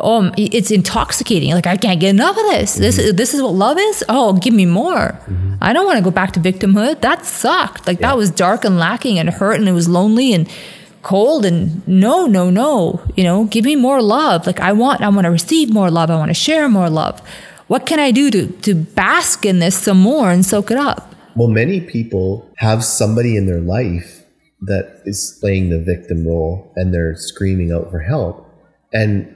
[0.00, 1.50] oh, it's intoxicating.
[1.52, 2.72] Like I can't get enough of this.
[2.72, 2.82] Mm-hmm.
[2.82, 4.04] This this is what love is.
[4.08, 5.08] Oh, give me more.
[5.08, 5.54] Mm-hmm.
[5.60, 7.00] I don't want to go back to victimhood.
[7.00, 7.86] That sucked.
[7.86, 8.08] Like yeah.
[8.08, 10.48] that was dark and lacking and hurt and it was lonely and
[11.02, 13.00] cold and no, no, no.
[13.16, 14.46] You know, give me more love.
[14.46, 16.10] Like I want, I want to receive more love.
[16.10, 17.20] I want to share more love.
[17.68, 21.15] What can I do to to bask in this some more and soak it up?
[21.36, 24.24] Well, many people have somebody in their life
[24.62, 28.50] that is playing the victim role and they're screaming out for help.
[28.92, 29.32] And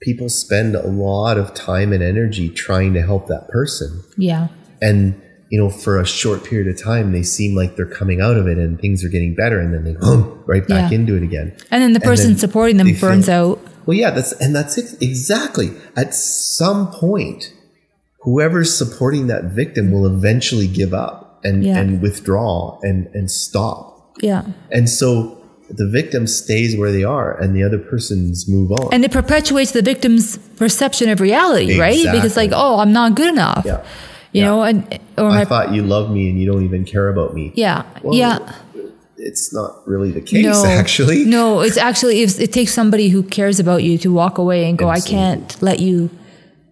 [0.00, 4.02] people spend a lot of time and energy trying to help that person.
[4.16, 4.48] Yeah.
[4.80, 5.20] And
[5.52, 8.46] you know, for a short period of time, they seem like they're coming out of
[8.46, 10.98] it and things are getting better, and then they boom, right back yeah.
[10.98, 11.54] into it again.
[11.70, 13.60] And then the person then supporting them burns feel, out.
[13.84, 15.72] Well, yeah, that's and that's it, exactly.
[15.94, 17.52] At some point,
[18.20, 21.78] whoever's supporting that victim will eventually give up and yeah.
[21.78, 24.16] and withdraw and and stop.
[24.20, 24.44] Yeah.
[24.70, 25.38] And so
[25.70, 28.92] the victim stays where they are and the other person's move on.
[28.92, 32.04] And it perpetuates the victim's perception of reality, exactly.
[32.04, 32.14] right?
[32.14, 33.64] Because like, oh, I'm not good enough.
[33.64, 33.84] Yeah.
[34.32, 34.46] You yeah.
[34.46, 37.52] know, and or I thought you love me and you don't even care about me.
[37.54, 37.84] Yeah.
[38.02, 38.54] Well, yeah.
[39.16, 41.24] It's not really the case, no, actually.
[41.24, 44.76] No, it's actually if it takes somebody who cares about you to walk away and
[44.76, 45.16] go, Absolutely.
[45.16, 46.10] I can't let you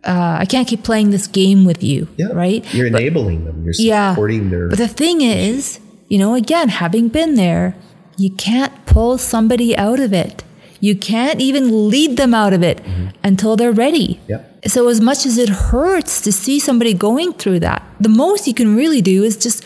[0.04, 2.28] uh, I can't keep playing this game with you, yeah.
[2.32, 2.64] right?
[2.74, 3.64] You're but, enabling them.
[3.64, 4.68] You're supporting yeah, their.
[4.68, 5.78] But the thing is,
[6.08, 7.76] you know, again, having been there,
[8.16, 10.42] you can't pull somebody out of it.
[10.80, 13.08] You can't even lead them out of it mm-hmm.
[13.22, 14.18] until they're ready.
[14.28, 14.68] Yep.
[14.68, 18.54] So, as much as it hurts to see somebody going through that, the most you
[18.54, 19.64] can really do is just,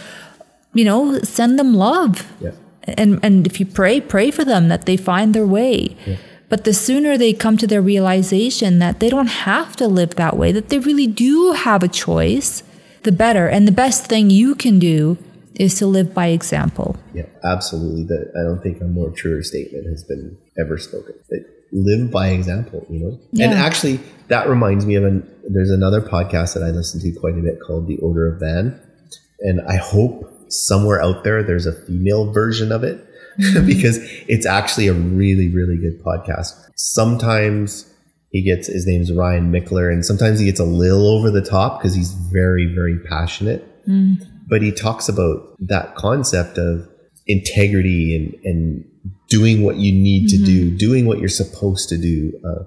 [0.73, 2.33] you know, send them love.
[2.41, 2.57] Yep.
[2.85, 5.97] And, and if you pray, pray for them that they find their way.
[6.07, 6.19] Yep.
[6.55, 10.37] But the sooner they come to their realization that they don't have to live that
[10.37, 12.63] way, that they really do have a choice,
[13.03, 13.49] the better.
[13.49, 15.19] And the best thing you can do
[15.57, 16.97] is to live by example.
[17.13, 18.05] Yeah, absolutely.
[18.05, 21.17] That I don't think a more truer statement has been ever spoken.
[21.31, 23.19] That live by example, you know.
[23.33, 23.47] Yeah.
[23.47, 23.99] And actually,
[24.29, 25.29] that reminds me of an.
[25.49, 28.81] There's another podcast that I listen to quite a bit called The Order of Man,
[29.41, 33.05] and I hope somewhere out there there's a female version of it.
[33.67, 36.53] because it's actually a really really good podcast.
[36.77, 37.91] Sometimes
[38.31, 41.79] he gets his name's Ryan Michler, and sometimes he gets a little over the top
[41.79, 43.65] because he's very very passionate.
[43.89, 46.89] Mm but he talks about that concept of
[47.27, 48.85] integrity and, and
[49.29, 50.45] doing what you need mm-hmm.
[50.45, 50.77] to do, mm-hmm.
[50.77, 52.65] doing what you're supposed to do, uh,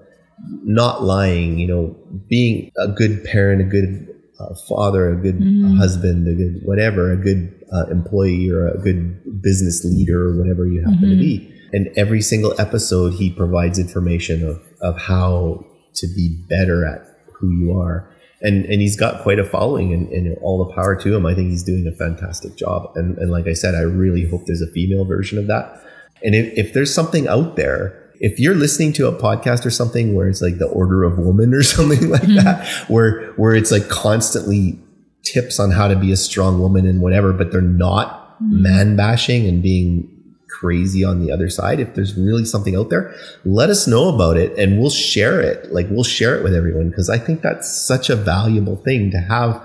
[0.63, 1.95] not lying, you know,
[2.27, 4.07] being a good parent, a good
[4.39, 5.77] uh, father, a good mm-hmm.
[5.77, 10.65] husband, a good whatever, a good uh, employee or a good business leader or whatever
[10.67, 11.09] you happen mm-hmm.
[11.09, 11.53] to be.
[11.73, 15.65] And every single episode, he provides information of, of how
[15.95, 17.01] to be better at
[17.33, 18.09] who you are
[18.41, 21.25] and and he's got quite a following and, and, all the power to him.
[21.25, 22.91] I think he's doing a fantastic job.
[22.95, 25.81] And and like I said, I really hope there's a female version of that.
[26.23, 30.15] And if, if there's something out there, if you're listening to a podcast or something
[30.15, 32.43] where it's like the order of woman or something like mm-hmm.
[32.43, 34.79] that, where where it's like constantly
[35.23, 38.61] tips on how to be a strong woman and whatever, but they're not mm-hmm.
[38.61, 40.13] man bashing and being
[40.59, 43.13] crazy on the other side, if there's really something out there,
[43.45, 45.71] let us know about it and we'll share it.
[45.71, 49.19] Like we'll share it with everyone because I think that's such a valuable thing to
[49.19, 49.61] have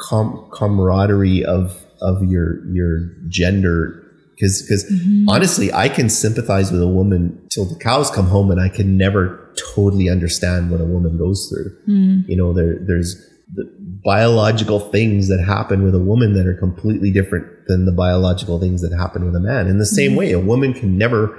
[0.00, 4.03] com- camaraderie of of your your gender
[4.34, 5.28] because because mm-hmm.
[5.28, 8.96] honestly i can sympathize with a woman till the cows come home and i can
[8.96, 12.26] never totally understand what a woman goes through mm.
[12.28, 13.14] you know there there's
[13.54, 13.64] the
[14.04, 18.82] biological things that happen with a woman that are completely different than the biological things
[18.82, 19.66] that happen with a man.
[19.66, 20.18] In the same mm-hmm.
[20.18, 21.38] way, a woman can never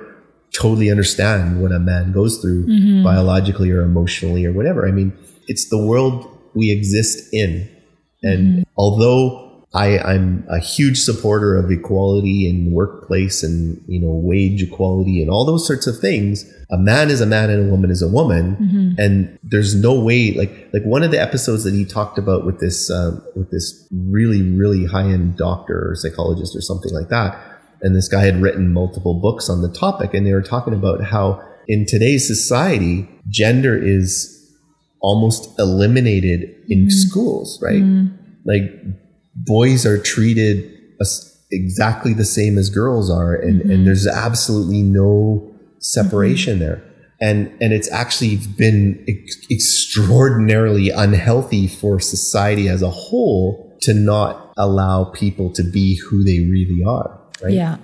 [0.52, 3.04] totally understand what a man goes through mm-hmm.
[3.04, 4.88] biologically or emotionally or whatever.
[4.88, 5.14] I mean,
[5.48, 7.70] it's the world we exist in.
[8.24, 8.64] And mm-hmm.
[8.78, 9.45] although
[9.76, 15.30] I, I'm a huge supporter of equality in workplace and you know wage equality and
[15.30, 16.49] all those sorts of things.
[16.71, 18.91] A man is a man and a woman is a woman, mm-hmm.
[18.97, 22.61] and there's no way like like one of the episodes that he talked about with
[22.61, 27.38] this uh, with this really really high end doctor or psychologist or something like that,
[27.82, 31.03] and this guy had written multiple books on the topic, and they were talking about
[31.03, 34.32] how in today's society gender is
[35.01, 36.89] almost eliminated in mm-hmm.
[36.89, 37.84] schools, right?
[37.84, 38.15] Mm-hmm.
[38.45, 39.05] Like
[39.36, 40.72] boys are treated
[41.52, 43.72] exactly the same as girls are, and, mm-hmm.
[43.72, 46.68] and there's absolutely no separation mm-hmm.
[46.68, 46.84] there.
[47.22, 54.54] And, and it's actually been ex- extraordinarily unhealthy for society as a whole to not
[54.58, 57.20] allow people to be who they really are.
[57.42, 57.54] Right.
[57.54, 57.78] Yeah.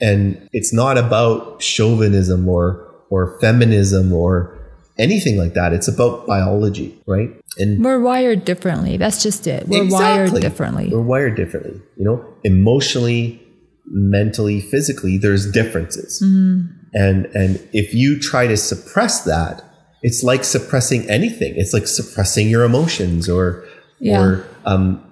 [0.00, 4.58] And it's not about chauvinism or or feminism or
[4.98, 5.72] anything like that.
[5.72, 7.30] It's about biology, right?
[7.58, 8.96] And we're wired differently.
[8.96, 9.68] That's just it.
[9.68, 10.40] We're exactly.
[10.40, 10.88] wired differently.
[10.90, 11.80] We're wired differently.
[11.96, 13.42] You know, emotionally,
[13.86, 16.22] mentally, physically, there's differences.
[16.24, 16.74] Mm.
[16.94, 19.62] And and if you try to suppress that,
[20.02, 21.54] it's like suppressing anything.
[21.56, 23.66] It's like suppressing your emotions or
[23.98, 24.20] yeah.
[24.20, 25.04] or um,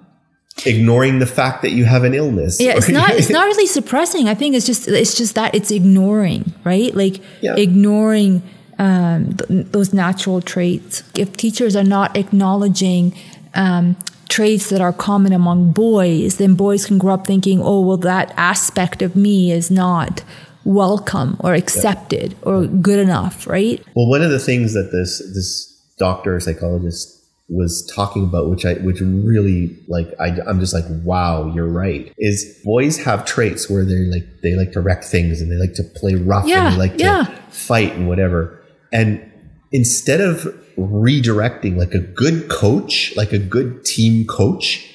[0.65, 2.59] ignoring the fact that you have an illness.
[2.59, 4.27] Yeah, it's not it's not really suppressing.
[4.27, 6.93] I think it's just it's just that it's ignoring, right?
[6.93, 7.55] Like yeah.
[7.55, 8.43] ignoring
[8.81, 11.03] um, th- those natural traits.
[11.15, 13.13] If teachers are not acknowledging
[13.53, 13.95] um,
[14.27, 18.33] traits that are common among boys, then boys can grow up thinking, "Oh, well, that
[18.35, 20.23] aspect of me is not."
[20.63, 22.37] welcome or accepted yeah.
[22.43, 27.21] or good enough right well one of the things that this this doctor or psychologist
[27.51, 32.11] was talking about, which I, which really like, I, I'm just like, wow, you're right.
[32.17, 35.73] Is boys have traits where they like, they like to wreck things and they like
[35.73, 37.25] to play rough yeah, and they like yeah.
[37.25, 38.60] to fight and whatever.
[38.91, 39.31] And
[39.71, 40.41] instead of
[40.77, 44.87] redirecting, like a good coach, like a good team coach,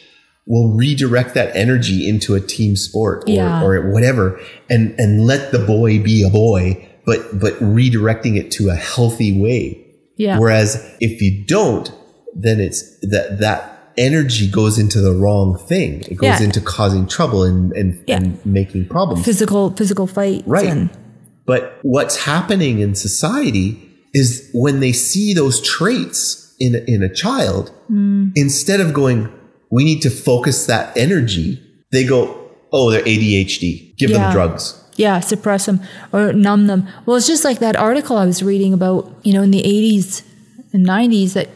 [0.46, 3.62] will redirect that energy into a team sport or, yeah.
[3.62, 4.40] or whatever,
[4.70, 9.38] and and let the boy be a boy, but but redirecting it to a healthy
[9.38, 9.82] way.
[10.16, 10.38] Yeah.
[10.38, 11.92] Whereas if you don't,
[12.34, 16.02] then it's that that energy goes into the wrong thing.
[16.02, 16.42] It goes yeah.
[16.42, 18.16] into causing trouble and and, yeah.
[18.16, 19.24] and, making problems.
[19.24, 20.42] Physical physical fight.
[20.46, 20.66] Right.
[20.66, 20.90] And-
[21.44, 23.85] but what's happening in society
[24.16, 28.32] is when they see those traits in in a child, mm.
[28.34, 29.28] instead of going,
[29.70, 31.62] we need to focus that energy,
[31.92, 33.94] they go, oh, they're ADHD.
[33.98, 34.18] Give yeah.
[34.18, 34.82] them drugs.
[34.96, 36.88] Yeah, suppress them or numb them.
[37.04, 40.22] Well, it's just like that article I was reading about, you know, in the 80s
[40.72, 41.50] and 90s that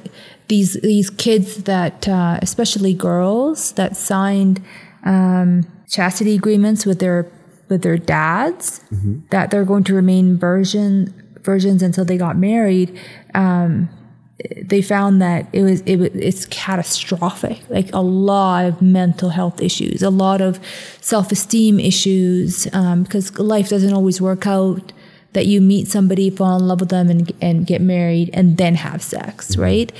[0.49, 4.63] these these kids that, uh, especially girls, that signed
[5.07, 7.33] um, chastity agreements with their
[7.71, 9.21] with their dads, mm-hmm.
[9.31, 12.99] that they're going to remain virgin virgins until they got married.
[13.35, 13.89] Um,
[14.63, 19.61] they found that it was it, was it's catastrophic like a lot of mental health
[19.61, 20.59] issues a lot of
[21.01, 24.93] self-esteem issues um, because life doesn't always work out
[25.33, 28.77] that you meet somebody fall in love with them and, and get married and then
[28.77, 29.93] have sex right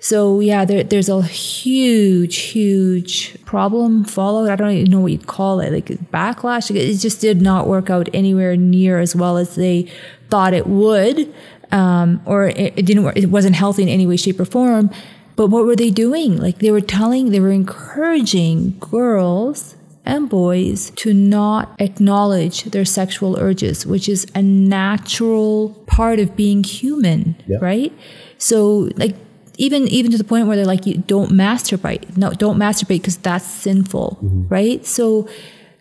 [0.00, 4.50] so yeah, there, there's a huge, huge problem fallout.
[4.50, 6.74] I don't even know what you'd call it, like backlash.
[6.74, 9.92] It just did not work out anywhere near as well as they
[10.30, 11.32] thought it would,
[11.70, 13.14] um, or it, it didn't.
[13.14, 14.90] It wasn't healthy in any way, shape, or form.
[15.36, 16.38] But what were they doing?
[16.38, 19.76] Like they were telling, they were encouraging girls
[20.06, 26.64] and boys to not acknowledge their sexual urges, which is a natural part of being
[26.64, 27.60] human, yep.
[27.60, 27.92] right?
[28.38, 29.14] So like
[29.60, 32.16] even even to the point where they're like, you don't masturbate.
[32.16, 34.48] No, don't masturbate because that's sinful, mm-hmm.
[34.48, 34.84] right?
[34.86, 35.28] So,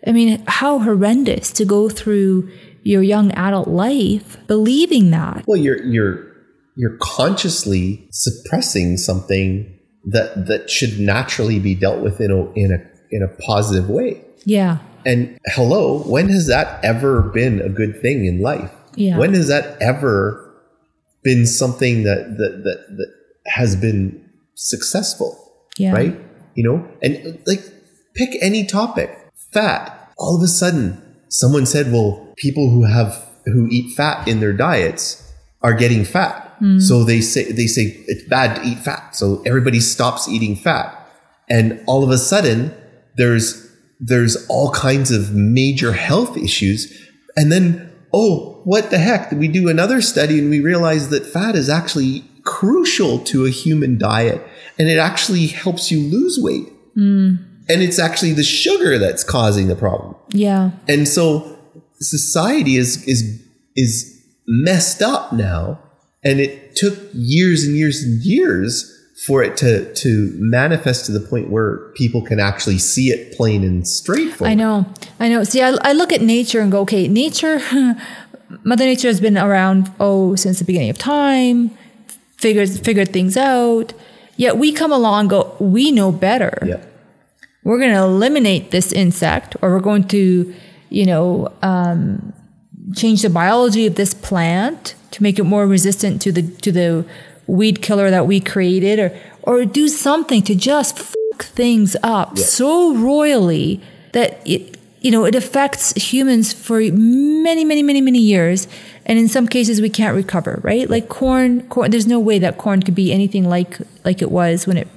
[0.06, 2.52] I mean, how horrendous to go through
[2.84, 5.46] your young adult life believing that.
[5.48, 6.28] Well, you're you're
[6.76, 13.16] you're consciously suppressing something that that should naturally be dealt with in a in a
[13.16, 14.22] in a positive way.
[14.44, 14.80] Yeah.
[15.06, 18.72] And hello, when has that ever been a good thing in life?
[18.96, 19.18] Yeah.
[19.18, 20.46] When has that ever
[21.24, 23.19] been something that that that, that
[23.50, 25.38] has been successful.
[25.78, 25.94] Yeah.
[25.94, 26.20] Right?
[26.56, 27.62] You know, and like
[28.16, 29.16] pick any topic.
[29.54, 30.14] Fat.
[30.18, 34.54] All of a sudden, someone said, well, people who have who eat fat in their
[34.54, 36.58] diets are getting fat.
[36.62, 36.82] Mm.
[36.82, 39.16] So they say they say it's bad to eat fat.
[39.16, 40.96] So everybody stops eating fat.
[41.50, 42.74] And all of a sudden,
[43.16, 43.68] there's
[44.00, 46.94] there's all kinds of major health issues.
[47.36, 49.32] And then, oh, what the heck?
[49.32, 53.96] We do another study and we realize that fat is actually crucial to a human
[54.00, 54.42] diet
[54.80, 56.68] and it actually helps you lose weight.
[56.98, 57.46] Mm.
[57.70, 60.16] And it's actually the sugar that's causing the problem.
[60.30, 60.72] Yeah.
[60.88, 61.60] And so
[62.00, 63.40] society is is
[63.76, 65.80] is messed up now
[66.24, 68.96] and it took years and years and years
[69.28, 73.64] for it to to manifest to the point where people can actually see it plain
[73.64, 74.50] and straightforward.
[74.52, 74.86] I know.
[75.20, 75.44] I know.
[75.44, 77.60] See, I, I look at nature and go, okay, nature
[78.64, 81.70] Mother Nature has been around oh since the beginning of time
[82.40, 83.94] figured things out.
[84.38, 86.58] Yet we come along go, we know better.
[86.66, 86.84] Yeah.
[87.64, 90.54] We're going to eliminate this insect, or we're going to,
[90.90, 92.34] you know, um,
[92.96, 97.06] change the biology of this plant to make it more resistant to the to the
[97.48, 99.12] weed killer that we created, or
[99.44, 102.44] or do something to just fuck things up yeah.
[102.44, 103.82] so royally
[104.14, 108.68] that it you know it affects humans for many many many many years
[109.10, 112.58] and in some cases we can't recover right like corn corn there's no way that
[112.58, 114.88] corn could be anything like like it was when it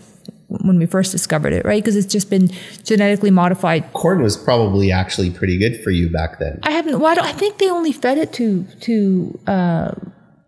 [0.60, 1.82] when we first discovered it, right?
[1.82, 2.50] Because it's just been
[2.84, 3.90] genetically modified.
[3.94, 6.60] Corn was probably actually pretty good for you back then.
[6.62, 7.00] I haven't.
[7.00, 9.92] Well, I, I think they only fed it to to uh,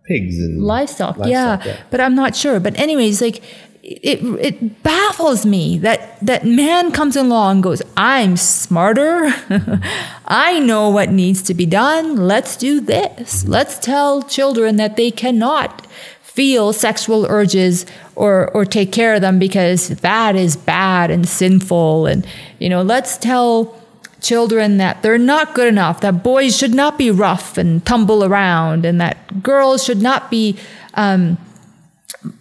[0.05, 1.17] Pigs and livestock.
[1.17, 1.73] livestock, yeah.
[1.73, 1.81] yeah.
[1.91, 2.61] but I'm not sure.
[2.61, 3.43] But anyways, like
[3.85, 9.33] it it baffles me that that man comes along and goes, "I'm smarter.
[10.27, 12.17] I know what needs to be done.
[12.17, 13.47] Let's do this.
[13.47, 15.87] Let's tell children that they cannot
[16.23, 17.85] feel sexual urges
[18.17, 22.27] or or take care of them because that is bad and sinful and
[22.59, 23.79] you know, let's tell
[24.23, 28.87] children that they're not good enough, that boys should not be rough and tumble around,
[28.87, 30.57] and that girls should not be
[30.95, 31.37] um,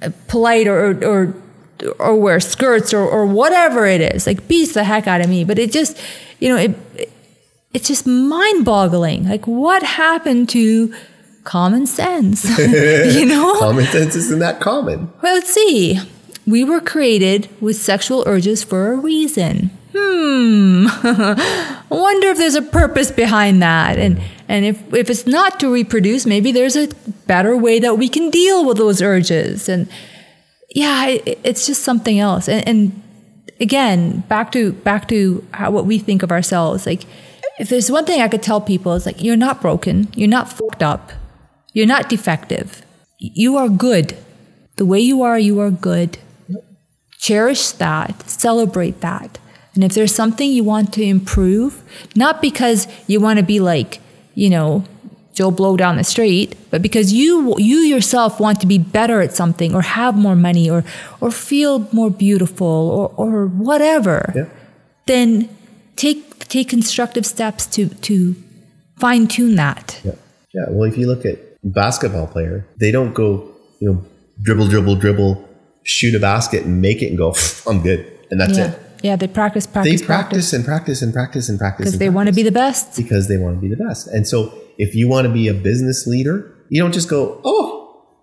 [0.02, 1.36] Uh, polite or, or
[2.00, 4.26] or wear skirts or, or whatever it is.
[4.28, 5.44] Like beats the heck out of me.
[5.44, 5.98] But it just,
[6.40, 7.12] you know, it, it
[7.74, 9.28] it's just mind boggling.
[9.28, 10.94] Like what happened to
[11.44, 12.46] common sense?
[12.58, 13.56] you know?
[13.60, 15.12] Common sense isn't that common.
[15.22, 16.00] Well, let's see.
[16.46, 19.72] We were created with sexual urges for a reason.
[19.96, 20.88] Hmm.
[20.88, 24.00] I wonder if there's a purpose behind that.
[24.00, 26.88] And and if, if it's not to reproduce, maybe there's a
[27.28, 29.70] better way that we can deal with those urges.
[29.70, 29.88] And
[30.70, 32.50] yeah, it, it's just something else.
[32.50, 33.02] And, and
[33.60, 36.86] again, back to back to how what we think of ourselves.
[36.86, 37.04] Like
[37.60, 40.52] if there's one thing I could tell people it's like you're not broken, you're not
[40.52, 41.12] fucked up,
[41.74, 42.84] you're not defective.
[43.20, 44.18] You are good.
[44.78, 46.18] The way you are, you are good.
[47.20, 49.40] Cherish that, celebrate that.
[49.76, 51.82] And if there's something you want to improve,
[52.16, 54.00] not because you want to be like,
[54.36, 54.84] you know,
[55.34, 59.34] Joe Blow down the street, but because you you yourself want to be better at
[59.34, 60.84] something or have more money or
[61.22, 64.46] or feel more beautiful or or whatever, Yeah.
[65.08, 65.50] then
[65.96, 68.36] take take constructive steps to to
[69.00, 70.00] fine tune that.
[70.04, 70.12] Yeah.
[70.54, 70.66] Yeah.
[70.70, 73.50] Well, if you look at basketball player, they don't go,
[73.80, 74.06] you know,
[74.44, 75.50] dribble, dribble, dribble,
[75.84, 77.34] shoot a basket and make it and go,
[77.68, 78.06] I'm good.
[78.30, 78.72] And that's yeah.
[78.72, 78.80] it.
[79.04, 81.86] Yeah, they practice, They practice, practice and practice and practice and practice.
[81.86, 82.96] because they want to be the best.
[82.96, 84.08] because they want to be the best.
[84.08, 86.36] And so if you want to be a business leader,
[86.70, 87.70] you don't just go, oh,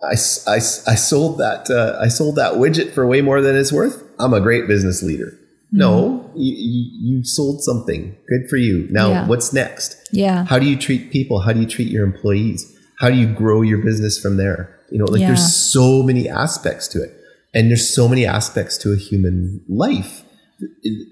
[0.02, 0.12] I,
[0.56, 0.56] I
[0.94, 4.02] I sold that uh, I sold that widget for way more than it's worth.
[4.18, 5.30] I'm a great business leader.
[5.72, 6.82] No, you, you,
[7.18, 8.16] you sold something.
[8.28, 8.88] Good for you.
[8.90, 9.26] Now, Yeah.
[9.28, 9.96] what's next?
[10.10, 10.44] Yeah.
[10.46, 11.40] How do you treat people?
[11.42, 12.60] How do you treat your employees?
[12.98, 14.74] How do you grow your business from there?
[14.90, 15.28] You know, like Yeah.
[15.28, 17.12] there's so many aspects to it.
[17.54, 20.22] And there's so many aspects to a human life.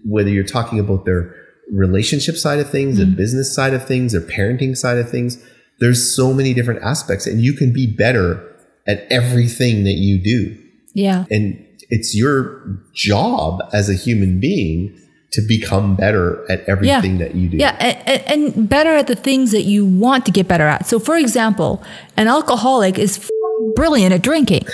[0.05, 1.34] Whether you're talking about their
[1.72, 2.99] relationship side of things, Mm.
[2.99, 5.38] their business side of things, their parenting side of things,
[5.80, 8.42] there's so many different aspects and you can be better
[8.86, 10.57] at everything that you do.
[10.94, 11.24] Yeah.
[11.30, 14.99] And it's your job as a human being
[15.32, 17.59] to become better at everything that you do.
[17.59, 20.86] Yeah, and, and better at the things that you want to get better at.
[20.86, 21.82] So, for example,
[22.16, 23.30] an alcoholic is
[23.76, 24.66] brilliant at drinking.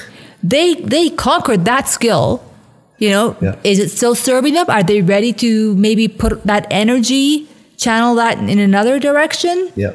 [0.44, 2.40] They they conquered that skill.
[3.04, 3.54] You know, Yeah.
[3.70, 4.66] is it still serving them?
[4.76, 7.46] Are they ready to maybe put that energy,
[7.76, 9.56] channel that in another direction?
[9.76, 9.92] Yeah.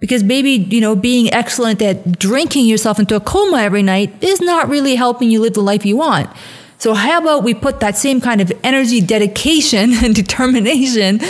[0.00, 4.40] Because maybe, you know, being excellent at drinking yourself into a coma every night is
[4.40, 6.28] not really helping you live the life you want.
[6.78, 11.20] So how about we put that same kind of energy, dedication, and determination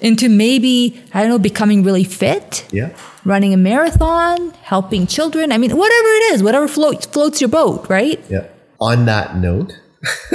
[0.00, 2.90] into maybe, I don't know, becoming really fit, Yeah.
[3.24, 5.50] running a marathon, helping children.
[5.54, 8.18] I mean, whatever it is, whatever floats floats your boat, right?
[8.28, 8.44] Yeah.
[8.78, 9.70] On that note,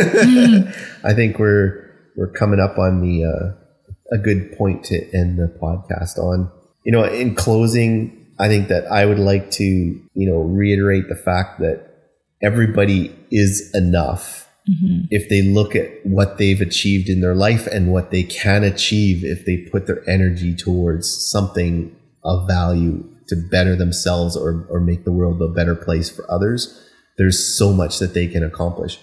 [1.03, 5.47] I think we're we're coming up on the uh, a good point to end the
[5.61, 6.51] podcast on.
[6.85, 11.15] You know, in closing, I think that I would like to you know reiterate the
[11.15, 11.87] fact that
[12.41, 14.49] everybody is enough
[15.09, 19.23] if they look at what they've achieved in their life and what they can achieve
[19.23, 25.03] if they put their energy towards something of value to better themselves or, or make
[25.03, 26.87] the world a better place for others.
[27.17, 28.99] There's so much that they can accomplish.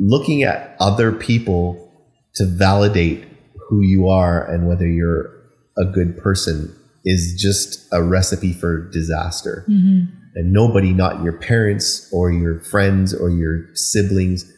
[0.00, 1.92] Looking at other people
[2.34, 3.24] to validate
[3.68, 5.30] who you are and whether you're
[5.76, 6.74] a good person
[7.04, 9.64] is just a recipe for disaster.
[9.68, 10.16] Mm-hmm.
[10.36, 14.50] And nobody, not your parents or your friends or your siblings,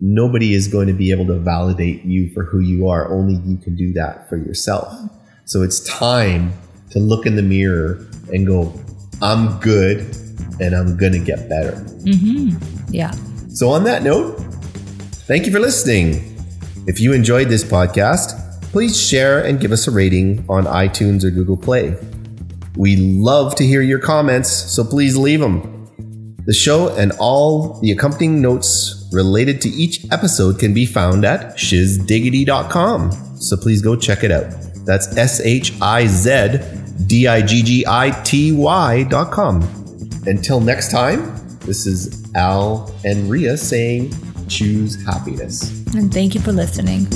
[0.00, 3.10] nobody is going to be able to validate you for who you are.
[3.12, 4.92] Only you can do that for yourself.
[5.44, 6.52] So it's time
[6.90, 8.72] to look in the mirror and go,
[9.22, 10.00] I'm good
[10.60, 11.72] and I'm going to get better.
[11.72, 12.92] Mm-hmm.
[12.92, 13.12] Yeah.
[13.48, 14.38] So, on that note,
[15.28, 16.34] thank you for listening.
[16.86, 21.30] If you enjoyed this podcast, please share and give us a rating on iTunes or
[21.30, 21.94] Google Play.
[22.76, 25.86] We love to hear your comments, so please leave them.
[26.46, 31.56] The show and all the accompanying notes related to each episode can be found at
[31.56, 33.12] shizdiggity.com.
[33.36, 34.50] So please go check it out.
[34.86, 36.58] That's S H I Z
[37.06, 39.62] D I G G I T Y.com.
[40.26, 44.14] Until next time, this is Al and Ria saying
[44.48, 45.70] choose happiness.
[45.94, 47.06] And thank you for listening.